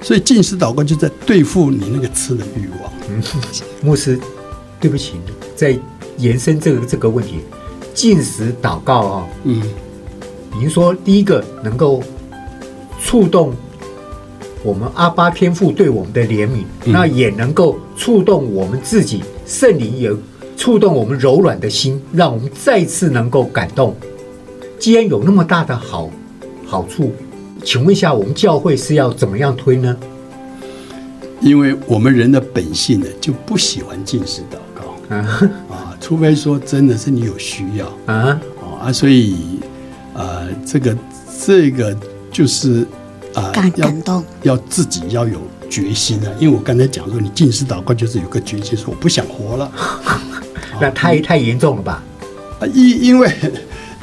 [0.00, 2.92] 所以进食祷告就在对付你那个吃的欲望。
[3.08, 3.22] 嗯，
[3.82, 4.18] 牧师，
[4.80, 5.14] 对不起，
[5.54, 5.78] 在
[6.18, 7.40] 延伸这个这个问题，
[7.92, 9.62] 进食祷告啊、哦，嗯，
[10.58, 12.02] 您说第一个能够
[13.00, 13.54] 触动
[14.62, 20.10] 我们阿巴天父对我们的怜悯，嗯、那也能够触动我们自己圣灵，也
[20.56, 23.94] 触动我们柔软的心，让我们再次能够感动。
[24.84, 26.10] 既然有那么大的好
[26.66, 27.10] 好处，
[27.64, 29.96] 请问一下，我们教会是要怎么样推呢？
[31.40, 35.16] 因为我们人的本性呢，就不喜欢进食祷告啊，
[35.70, 38.38] 啊，除非说真的是你有需要啊
[38.78, 39.58] 啊，所以
[40.12, 40.94] 呃，这个
[41.42, 41.96] 这个
[42.30, 42.86] 就是
[43.32, 46.30] 啊，感感动要，要自己要有决心啊。
[46.38, 49.72] 因为我刚才讲说，你进食祷告就是有个决心，说我不想活了，
[50.78, 52.02] 那太太严重了吧？
[52.60, 53.32] 啊，因因为。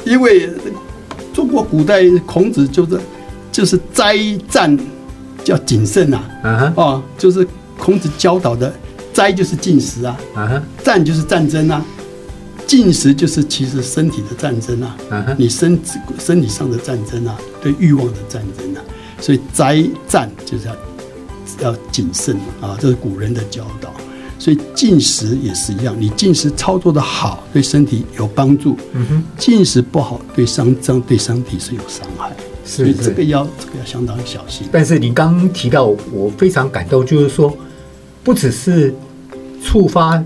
[0.05, 0.49] 因为
[1.33, 2.99] 中国古代孔子就是
[3.51, 4.17] 就是斋
[4.49, 4.77] 战
[5.43, 7.47] 叫谨慎呐，啊，哦，就是
[7.77, 8.73] 孔子教导的
[9.13, 11.85] 斋就是进食啊，啊，战就是战争啊，
[12.67, 15.79] 进食就是其实身体的战争啊，啊，你身
[16.19, 18.81] 身体上的战争啊，对欲望的战争啊，
[19.19, 23.93] 所以斋战就是要要谨慎啊，这是古人的教导。
[24.41, 32.31] 所以进食也是一样，你进食操作的好，对身体有帮助；嗯哼，禁食不好，对伤脏对身体是有伤害。
[32.65, 34.67] 所以这个要这个要相当小心。
[34.71, 37.55] 但是你刚刚提到，我非常感动，就是说，
[38.23, 38.91] 不只是
[39.63, 40.19] 触发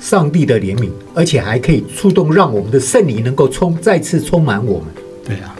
[0.00, 4.86] 上帝的怜悯，而且还可以触动，让我们的圣灵能够充再次充满我们。
[5.24, 5.54] 对啊。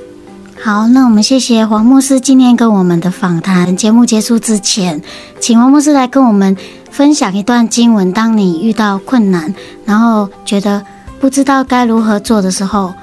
[0.60, 3.76] 好，那我们谢谢黄牧师今天跟我们的访谈。
[3.76, 5.00] 节目结束之前，
[5.38, 6.56] 请黄牧师来跟我们
[6.96, 8.10] 分享一段经文。
[8.10, 10.82] 当你遇到困难，然后觉得
[11.20, 12.94] 不知道该如何做的时候，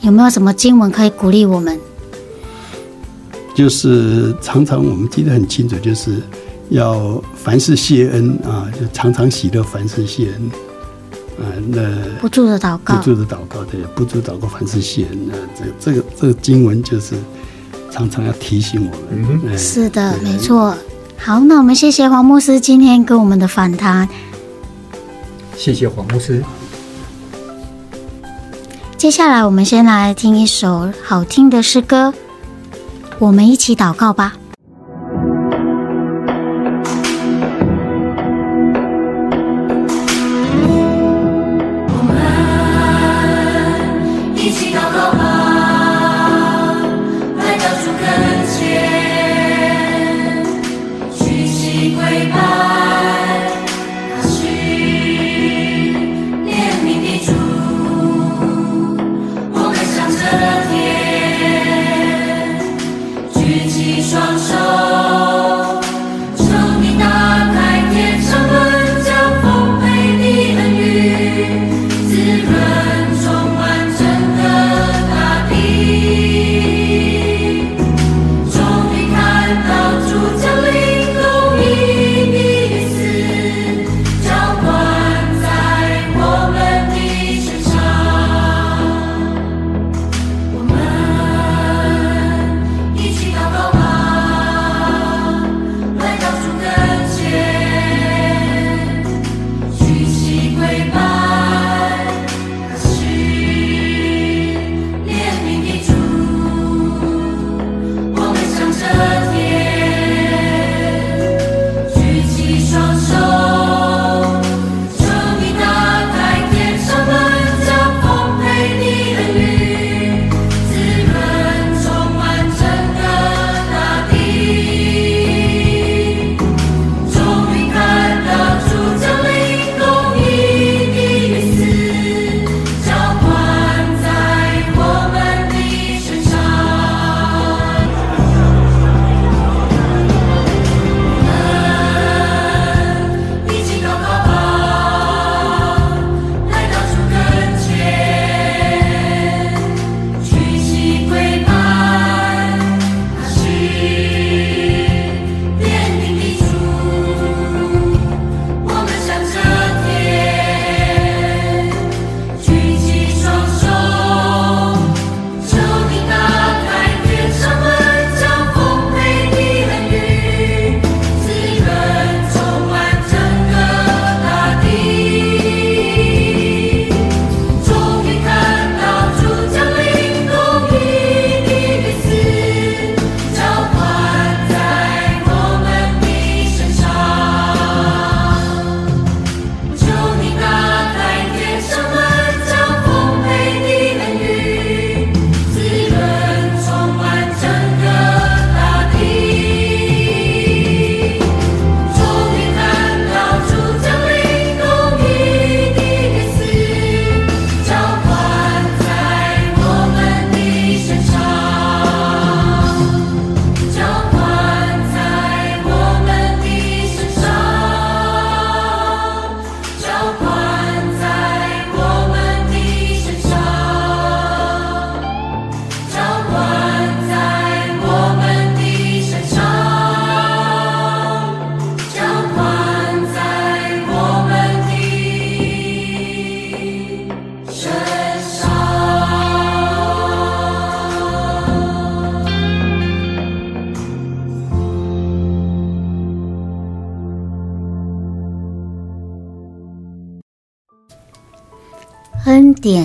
[0.00, 1.78] 有没有什么经文可以鼓励我们？
[3.54, 6.22] 就是常常我们记得很清楚，就是
[6.70, 10.50] 要凡事谢恩啊，就常常喜乐，凡事谢恩。
[11.38, 11.82] 啊，那
[12.22, 15.28] 不住的祷告，不住的祷告，对，不住祷告，凡事谢恩。
[15.28, 17.16] 那这个、这个这个经文就是
[17.90, 19.40] 常常要提醒我们。
[19.44, 20.74] 嗯，是的，没错。
[21.24, 24.08] 好，那我们谢谢黄牧师今天跟我们的访谈。
[25.56, 26.42] 谢谢黄牧师。
[28.96, 32.12] 接下来我们先来听一首好听的诗歌，
[33.20, 34.34] 我们一起祷告吧。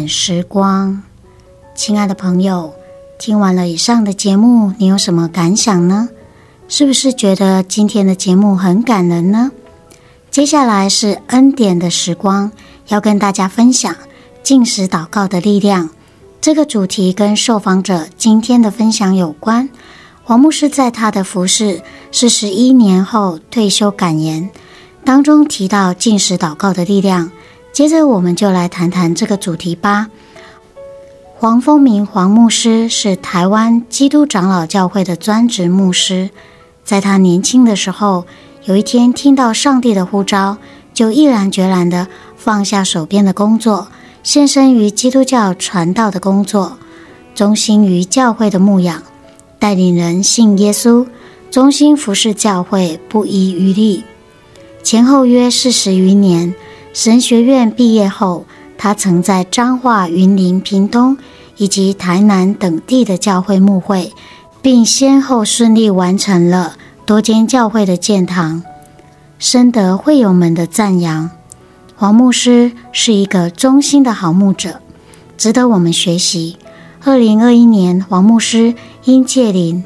[0.07, 1.03] 时光，
[1.75, 2.73] 亲爱的朋友，
[3.19, 6.09] 听完了以上的节目，你有什么感想呢？
[6.67, 9.51] 是不是觉得今天的节目很感人呢？
[10.29, 12.51] 接下来是恩典的时光，
[12.87, 13.95] 要跟大家分享
[14.43, 15.89] 禁食祷告的力量。
[16.39, 19.69] 这个主题跟受访者今天的分享有关。
[20.23, 21.81] 黄牧师在他的服事
[22.11, 24.49] 四十一年后退休感言
[25.05, 27.31] 当中提到禁食祷告的力量。
[27.78, 30.09] 接着我们就来谈谈这个主题吧。
[31.36, 36.32] 黄风明黄牧师是台湾基督长老教会的专职牧师，
[36.84, 38.25] 在他年轻的时候，
[38.65, 40.57] 有一天听到上帝的呼召，
[40.91, 43.89] 就毅然决然地放下手边的工作，
[44.23, 46.80] 献身于基督教传道的工作，
[47.36, 49.03] 忠心于教会的牧养，
[49.59, 51.05] 带领人信耶稣，
[51.51, 54.03] 忠心服侍教会，不遗余力。
[54.82, 56.55] 前后约四十余年。
[56.97, 61.15] 神学院毕业后，他曾在彰化、云林、屏东
[61.57, 64.11] 以及台南等地的教会牧会，
[64.63, 66.75] 并先后顺利完成了
[67.05, 68.63] 多间教会的建堂，
[69.37, 71.29] 深得会友们的赞扬。
[71.95, 74.81] 黄牧师是一个忠心的好牧者，
[75.37, 76.57] 值得我们学习。
[77.03, 78.73] 二零二一年，黄牧师
[79.03, 79.83] 因戒灵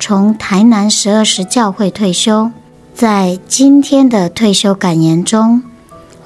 [0.00, 2.50] 从台南十二时教会退休，
[2.92, 5.62] 在今天的退休感言中。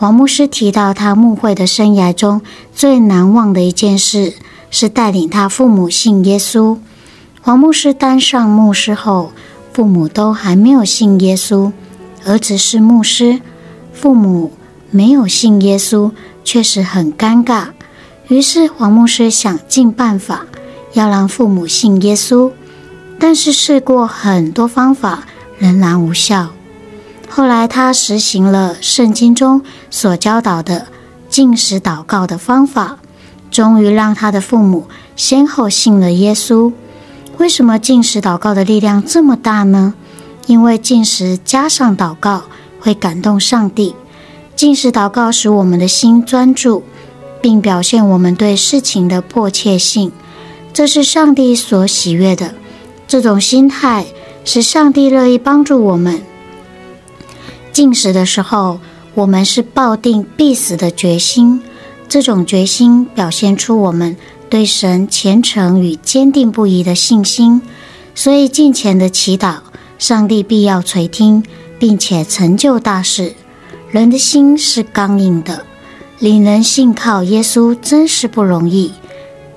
[0.03, 2.43] 黄牧师提到，他牧会的生涯中
[2.75, 4.35] 最难忘的一件事
[4.69, 6.77] 是带领他父母信耶稣。
[7.41, 9.31] 黄牧师当上牧师后，
[9.73, 11.71] 父母都还没有信耶稣，
[12.25, 13.41] 儿子是牧师，
[13.93, 14.51] 父母
[14.91, 16.11] 没有信耶稣，
[16.43, 17.67] 确实很尴尬。
[18.27, 20.47] 于是黄牧师想尽办法
[20.95, 22.51] 要让父母信耶稣，
[23.21, 25.23] 但是试过很多方法，
[25.59, 26.49] 仍然无效。
[27.35, 30.87] 后来，他实行了圣经中所教导的
[31.30, 32.99] 禁食祷告的方法，
[33.51, 36.70] 终于让他的父母先后信了耶稣。
[37.39, 39.95] 为什么进食祷告的力量这么大呢？
[40.47, 42.43] 因为进食加上祷告
[42.78, 43.95] 会感动上帝。
[44.55, 46.83] 进食祷告使我们的心专注，
[47.41, 50.12] 并表现我们对事情的迫切性，
[50.74, 52.55] 这是上帝所喜悦的。
[53.09, 54.05] 这种心态
[54.45, 56.20] 使上帝乐意帮助我们。
[57.73, 58.79] 进食的时候，
[59.14, 61.62] 我们是抱定必死的决心。
[62.09, 64.16] 这种决心表现出我们
[64.51, 67.62] 对神虔诚与坚定不移的信心。
[68.14, 69.57] 所以，敬虔的祈祷，
[69.99, 71.43] 上帝必要垂听，
[71.79, 73.35] 并且成就大事。
[73.91, 75.64] 人的心是刚硬的，
[76.18, 78.93] 令人信靠耶稣真是不容易。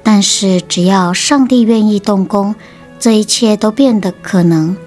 [0.01, 2.55] 但是，只要上帝愿意动工，
[2.97, 4.78] 这一切都变得可能。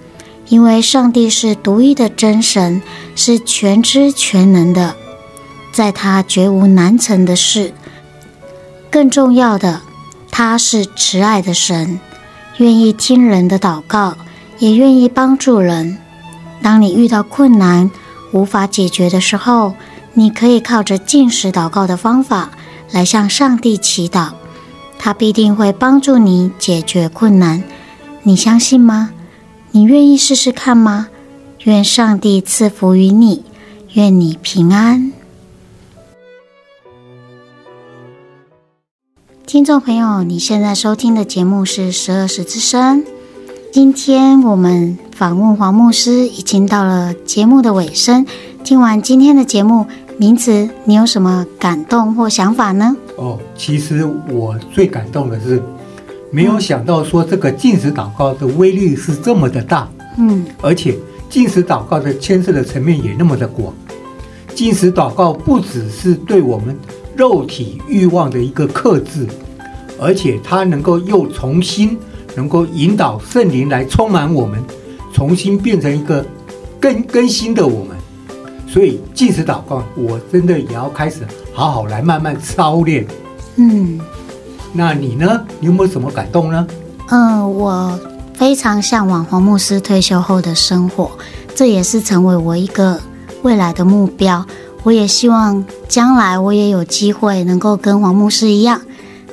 [0.49, 2.81] 因为上帝是独一的真神，
[3.15, 4.97] 是全知全能的，
[5.73, 7.73] 在他绝无难成的事。
[8.91, 9.83] 更重要的，
[10.31, 12.01] 他是慈爱的神，
[12.57, 14.17] 愿意听人的祷告，
[14.59, 15.99] 也愿意帮助人。
[16.63, 17.91] 当你遇到困难
[18.33, 19.75] 无法解决的时候，
[20.15, 22.51] 你可以靠着进食祷告的方法
[22.91, 24.31] 来向上帝祈祷，
[24.99, 27.63] 他必定会帮助你解决困难。
[28.23, 29.11] 你相信吗？
[29.71, 31.09] 你愿意试试看吗？
[31.65, 33.45] 愿上帝赐福于你，
[33.93, 35.13] 愿你平安。
[39.47, 43.05] 听众朋友，你现在收听的节目是十二时之声。
[43.71, 48.25] 今天我们访问黄牧师，已经到了节目的尾声。
[48.65, 52.97] 听完今天的节目，名词，你有什么感动或想法呢？
[53.17, 55.63] 哦，其实我最感动的是。
[56.31, 60.95] 没有想到说这个禁食祷告的威力是这么的大，嗯，而且
[61.31, 63.73] 禁食祷告的牵涉的层面也那么的广。
[64.55, 66.77] 禁食祷告不只是对我们
[67.17, 69.27] 肉体欲望的一个克制，
[69.99, 71.97] 而且它能够又重新
[72.35, 74.63] 能够引导圣灵来充满我们，
[75.13, 76.25] 重新变成一个
[76.79, 77.97] 更更新的我们。
[78.67, 81.21] 所以禁食祷告，我真的也要开始
[81.55, 83.07] 好好来慢慢操练，
[83.57, 83.99] 嗯。
[84.73, 85.45] 那你呢？
[85.61, 86.67] 你有没有什么感动呢？
[87.11, 87.99] 嗯，我
[88.35, 91.11] 非常向往黄牧师退休后的生活，
[91.55, 93.01] 这也是成为我一个
[93.43, 94.45] 未来的目标。
[94.85, 98.81] 我也希望将来我也有机会能够跟黄牧师一样，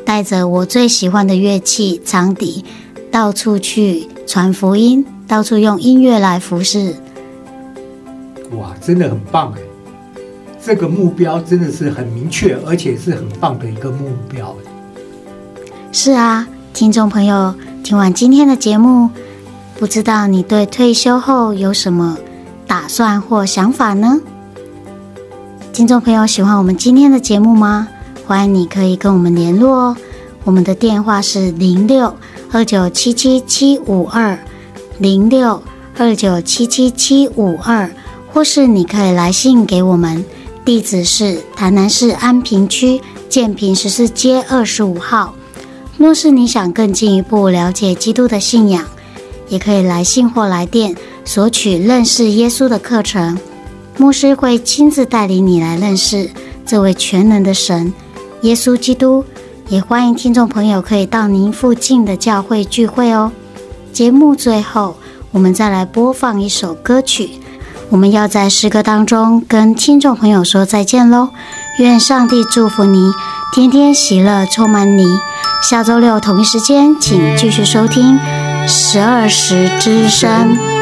[0.04, 2.66] 带着我最喜欢的乐器长笛，
[3.12, 6.96] 到处去传福音，到处用音乐来服侍。
[8.58, 10.22] 哇，真的很棒哎！
[10.62, 14.56] 这个目标真的是很明确，而且是很棒的一个目标。
[15.98, 19.10] 是啊，听众朋友，听完今天的节目，
[19.80, 22.18] 不知道你对退休后有什么
[22.68, 24.20] 打算或想法呢？
[25.72, 27.88] 听众朋友，喜欢我们今天的节目吗？
[28.28, 29.98] 欢迎你可以跟我们联络哦。
[30.43, 32.14] 我们的电话是零六
[32.52, 34.38] 二九七七七五二
[34.98, 35.64] 零六
[35.98, 37.89] 二九七七七五二，
[38.34, 40.26] 或是你可以来信给我们，
[40.66, 45.34] 地址是台南市安平区建平十四街二十五号。
[45.98, 48.84] 若是你想更进一步了解基督的信仰，
[49.48, 53.38] 也可以来信或来电索取认识耶稣的课程，
[53.98, 56.30] 牧师会亲自带领你来认识
[56.66, 57.93] 这位全能的神
[58.41, 59.24] 耶稣基督。
[59.68, 63.32] 也欢迎听众朋友可以到您附近的教会聚会哦。
[63.91, 64.96] 节目最后，
[65.32, 67.32] 我们再来播放一首歌曲。
[67.89, 71.30] 我们要在诗歌当中跟听众朋友说再见喽。
[71.80, 73.12] 愿上帝祝福你，
[73.54, 75.06] 天天喜乐充满你。
[75.62, 78.20] 下周六同一时间，请继续收听
[78.68, 80.75] 十二时之声。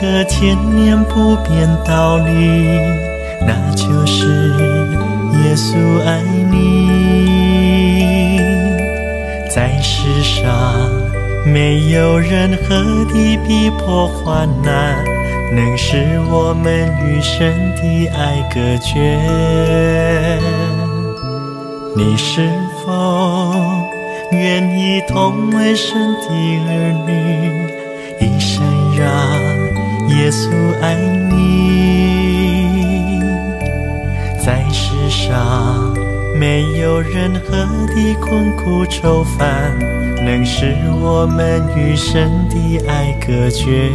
[0.00, 2.30] 个千年不变道理，
[3.46, 4.26] 那就是
[5.44, 6.54] 耶稣爱你。
[9.50, 10.44] 在世上
[11.46, 12.74] 没有任何
[13.06, 15.02] 的逼迫患难，
[15.54, 19.18] 能使我们与神的爱隔绝。
[21.96, 22.50] 你是
[22.84, 22.90] 否
[24.32, 26.28] 愿意同为神的
[26.68, 27.10] 儿女，
[28.20, 28.62] 一生
[28.98, 29.08] 让
[30.16, 30.50] 耶稣
[30.80, 30.94] 爱
[31.28, 32.00] 你，
[34.42, 35.94] 在世上
[36.34, 37.56] 没有任何
[37.94, 39.78] 的困苦愁烦，
[40.24, 43.90] 能使我们与神的爱隔绝。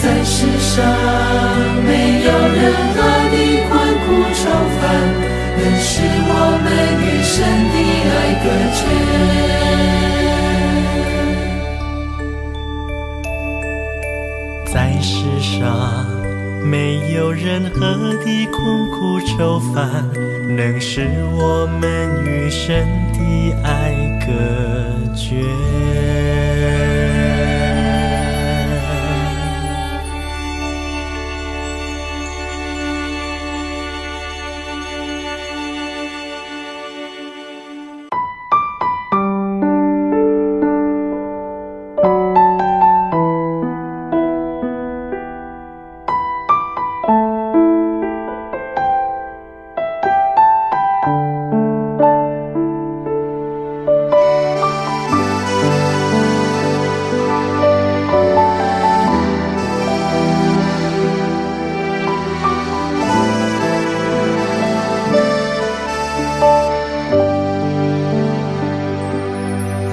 [0.00, 0.74] 在世上
[1.86, 1.90] 没
[2.24, 2.58] 有任
[2.94, 2.98] 何
[3.30, 3.34] 的
[3.68, 4.40] 困苦愁
[4.80, 4.80] 烦，
[5.56, 5.88] 能使
[6.26, 6.30] 我
[6.64, 6.66] 们
[7.00, 7.32] 与神
[7.72, 7.74] 的
[8.12, 8.46] 爱隔
[8.76, 8.80] 绝。
[14.72, 15.08] 在世
[15.40, 15.60] 上。
[16.62, 17.78] 没有任何
[18.22, 20.06] 的困苦愁烦，
[20.56, 23.18] 能使我们与神的
[23.64, 24.26] 爱隔
[25.16, 25.42] 绝。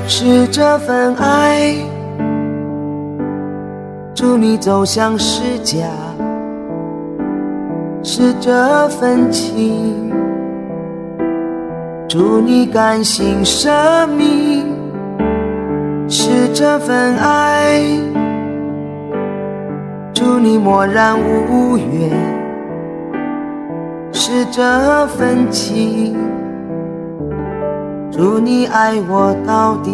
[0.09, 1.75] 是这份爱，
[4.15, 5.85] 祝你走向世家；
[8.01, 10.09] 是这份情，
[12.07, 13.69] 祝你甘心舍
[14.07, 14.63] 命；
[16.07, 17.81] 是这份爱，
[20.13, 22.09] 祝你默然无怨；
[24.13, 26.15] 是这份情。
[28.17, 29.91] 祝你爱我到底，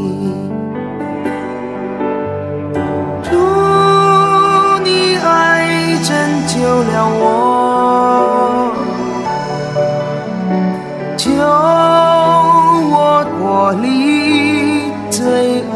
[3.22, 3.36] 祝
[4.82, 5.68] 你爱
[6.02, 6.16] 拯
[6.48, 8.72] 救了我，
[11.18, 11.30] 救
[12.96, 15.76] 我脱离罪恶，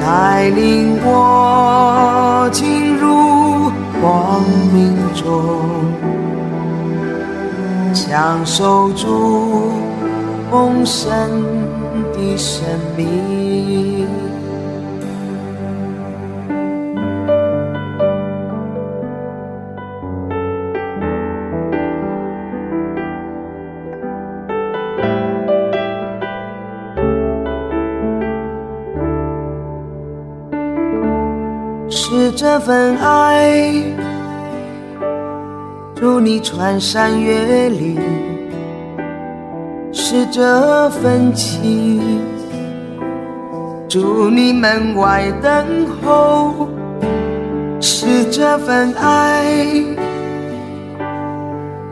[0.00, 3.70] 带领我进入
[4.00, 4.40] 光
[4.72, 5.60] 明中，
[7.92, 9.89] 享受主。
[10.50, 11.08] 丰盛
[12.12, 12.64] 的生
[12.96, 14.04] 命，
[31.88, 33.72] 是这份爱，
[35.94, 38.19] 助你穿山越岭。
[40.12, 42.20] 是这份情，
[43.88, 46.66] 祝你门外等候；
[47.80, 49.44] 是这份爱，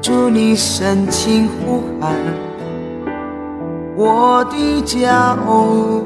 [0.03, 2.13] 祝你深情呼喊。
[3.95, 6.03] 我的家哦，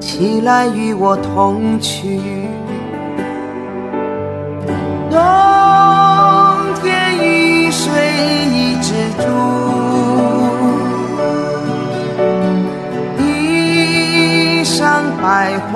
[0.00, 2.18] 起来与我同去。
[5.08, 5.18] 冬
[6.82, 7.92] 天雨水
[8.50, 9.55] 已止住。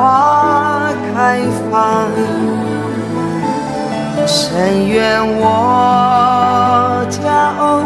[0.01, 1.39] 花开
[1.71, 2.09] 放，
[4.27, 7.83] 深愿我家偶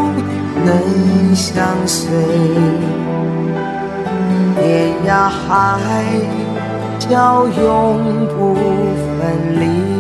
[0.64, 2.06] 能相随，
[4.54, 6.04] 天涯海
[7.00, 9.93] 角永不分离。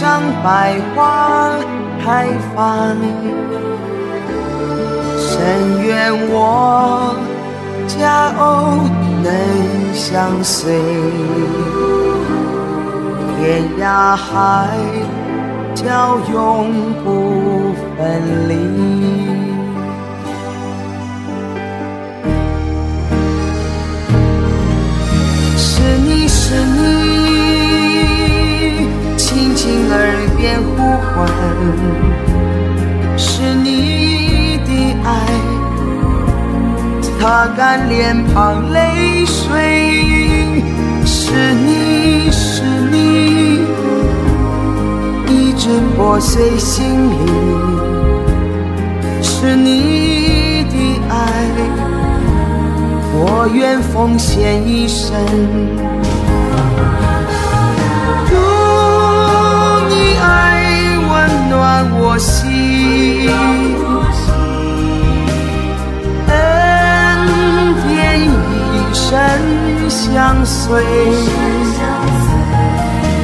[0.00, 1.50] 让百花
[2.04, 2.96] 开放，
[5.18, 7.14] 深愿我
[7.88, 8.42] 佳偶
[9.22, 9.28] 能
[9.92, 10.78] 相随，
[13.40, 14.68] 天涯海
[15.74, 16.34] 角永
[17.02, 17.98] 不分
[18.48, 18.52] 离。
[25.56, 25.64] 是
[26.04, 27.05] 你是你。
[29.88, 29.94] 耳
[30.36, 30.76] 边呼
[31.14, 31.26] 唤，
[33.16, 34.70] 是你的
[35.04, 35.08] 爱，
[37.02, 40.62] 擦干脸庞泪水，
[41.04, 43.64] 是你是你，
[45.28, 47.16] 一直破碎心灵，
[49.22, 51.14] 是你的爱，
[53.14, 55.14] 我愿奉献一生。
[61.98, 63.30] 我心，
[66.28, 66.32] 恩
[67.86, 67.88] 典
[68.22, 69.04] 一生
[69.88, 70.82] 相随，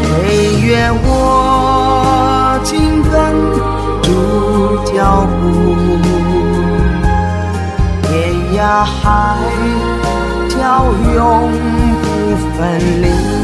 [0.08, 3.12] 惟愿我紧跟
[4.02, 4.06] 主
[4.92, 5.42] 脚步，
[8.02, 8.10] 天
[8.54, 9.00] 涯海
[10.48, 10.54] 角
[11.14, 11.16] 永
[12.02, 12.04] 不
[12.56, 12.60] 分
[13.02, 13.41] 离。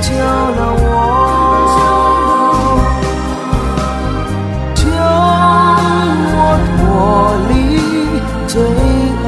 [0.00, 0.84] 救了我，
[4.74, 4.80] 救
[6.32, 6.38] 我
[6.76, 6.78] 脱
[7.48, 7.52] 离
[8.46, 8.54] 罪
[9.24, 9.26] 恶，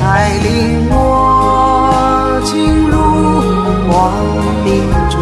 [0.42, 0.46] 领
[0.90, 0.94] 我
[2.44, 2.48] 进
[2.88, 2.92] 入
[3.88, 3.92] 光
[4.64, 4.68] 明
[5.08, 5.14] 中，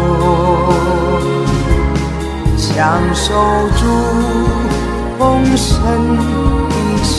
[2.57, 2.67] 享
[3.13, 3.25] 受
[3.77, 3.81] 主
[5.17, 5.19] 丰
[5.55, 5.67] 盛
[6.69, 7.17] 的生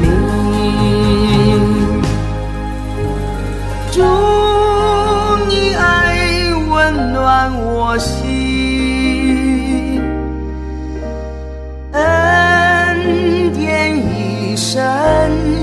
[0.00, 0.04] 命。
[7.50, 8.20] 我心，
[11.92, 14.80] 恩典一生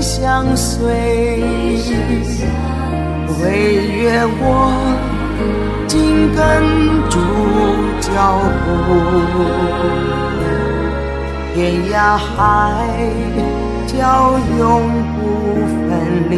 [0.00, 0.84] 相随，
[3.40, 3.42] 惟
[4.02, 4.44] 愿我
[5.86, 6.38] 紧跟
[7.08, 7.18] 主
[8.00, 8.08] 脚
[8.64, 8.68] 步，
[11.54, 11.58] 天
[11.92, 12.28] 涯海
[13.86, 13.94] 角
[14.58, 14.60] 永
[15.16, 15.18] 不
[15.88, 15.88] 分
[16.30, 16.34] 离。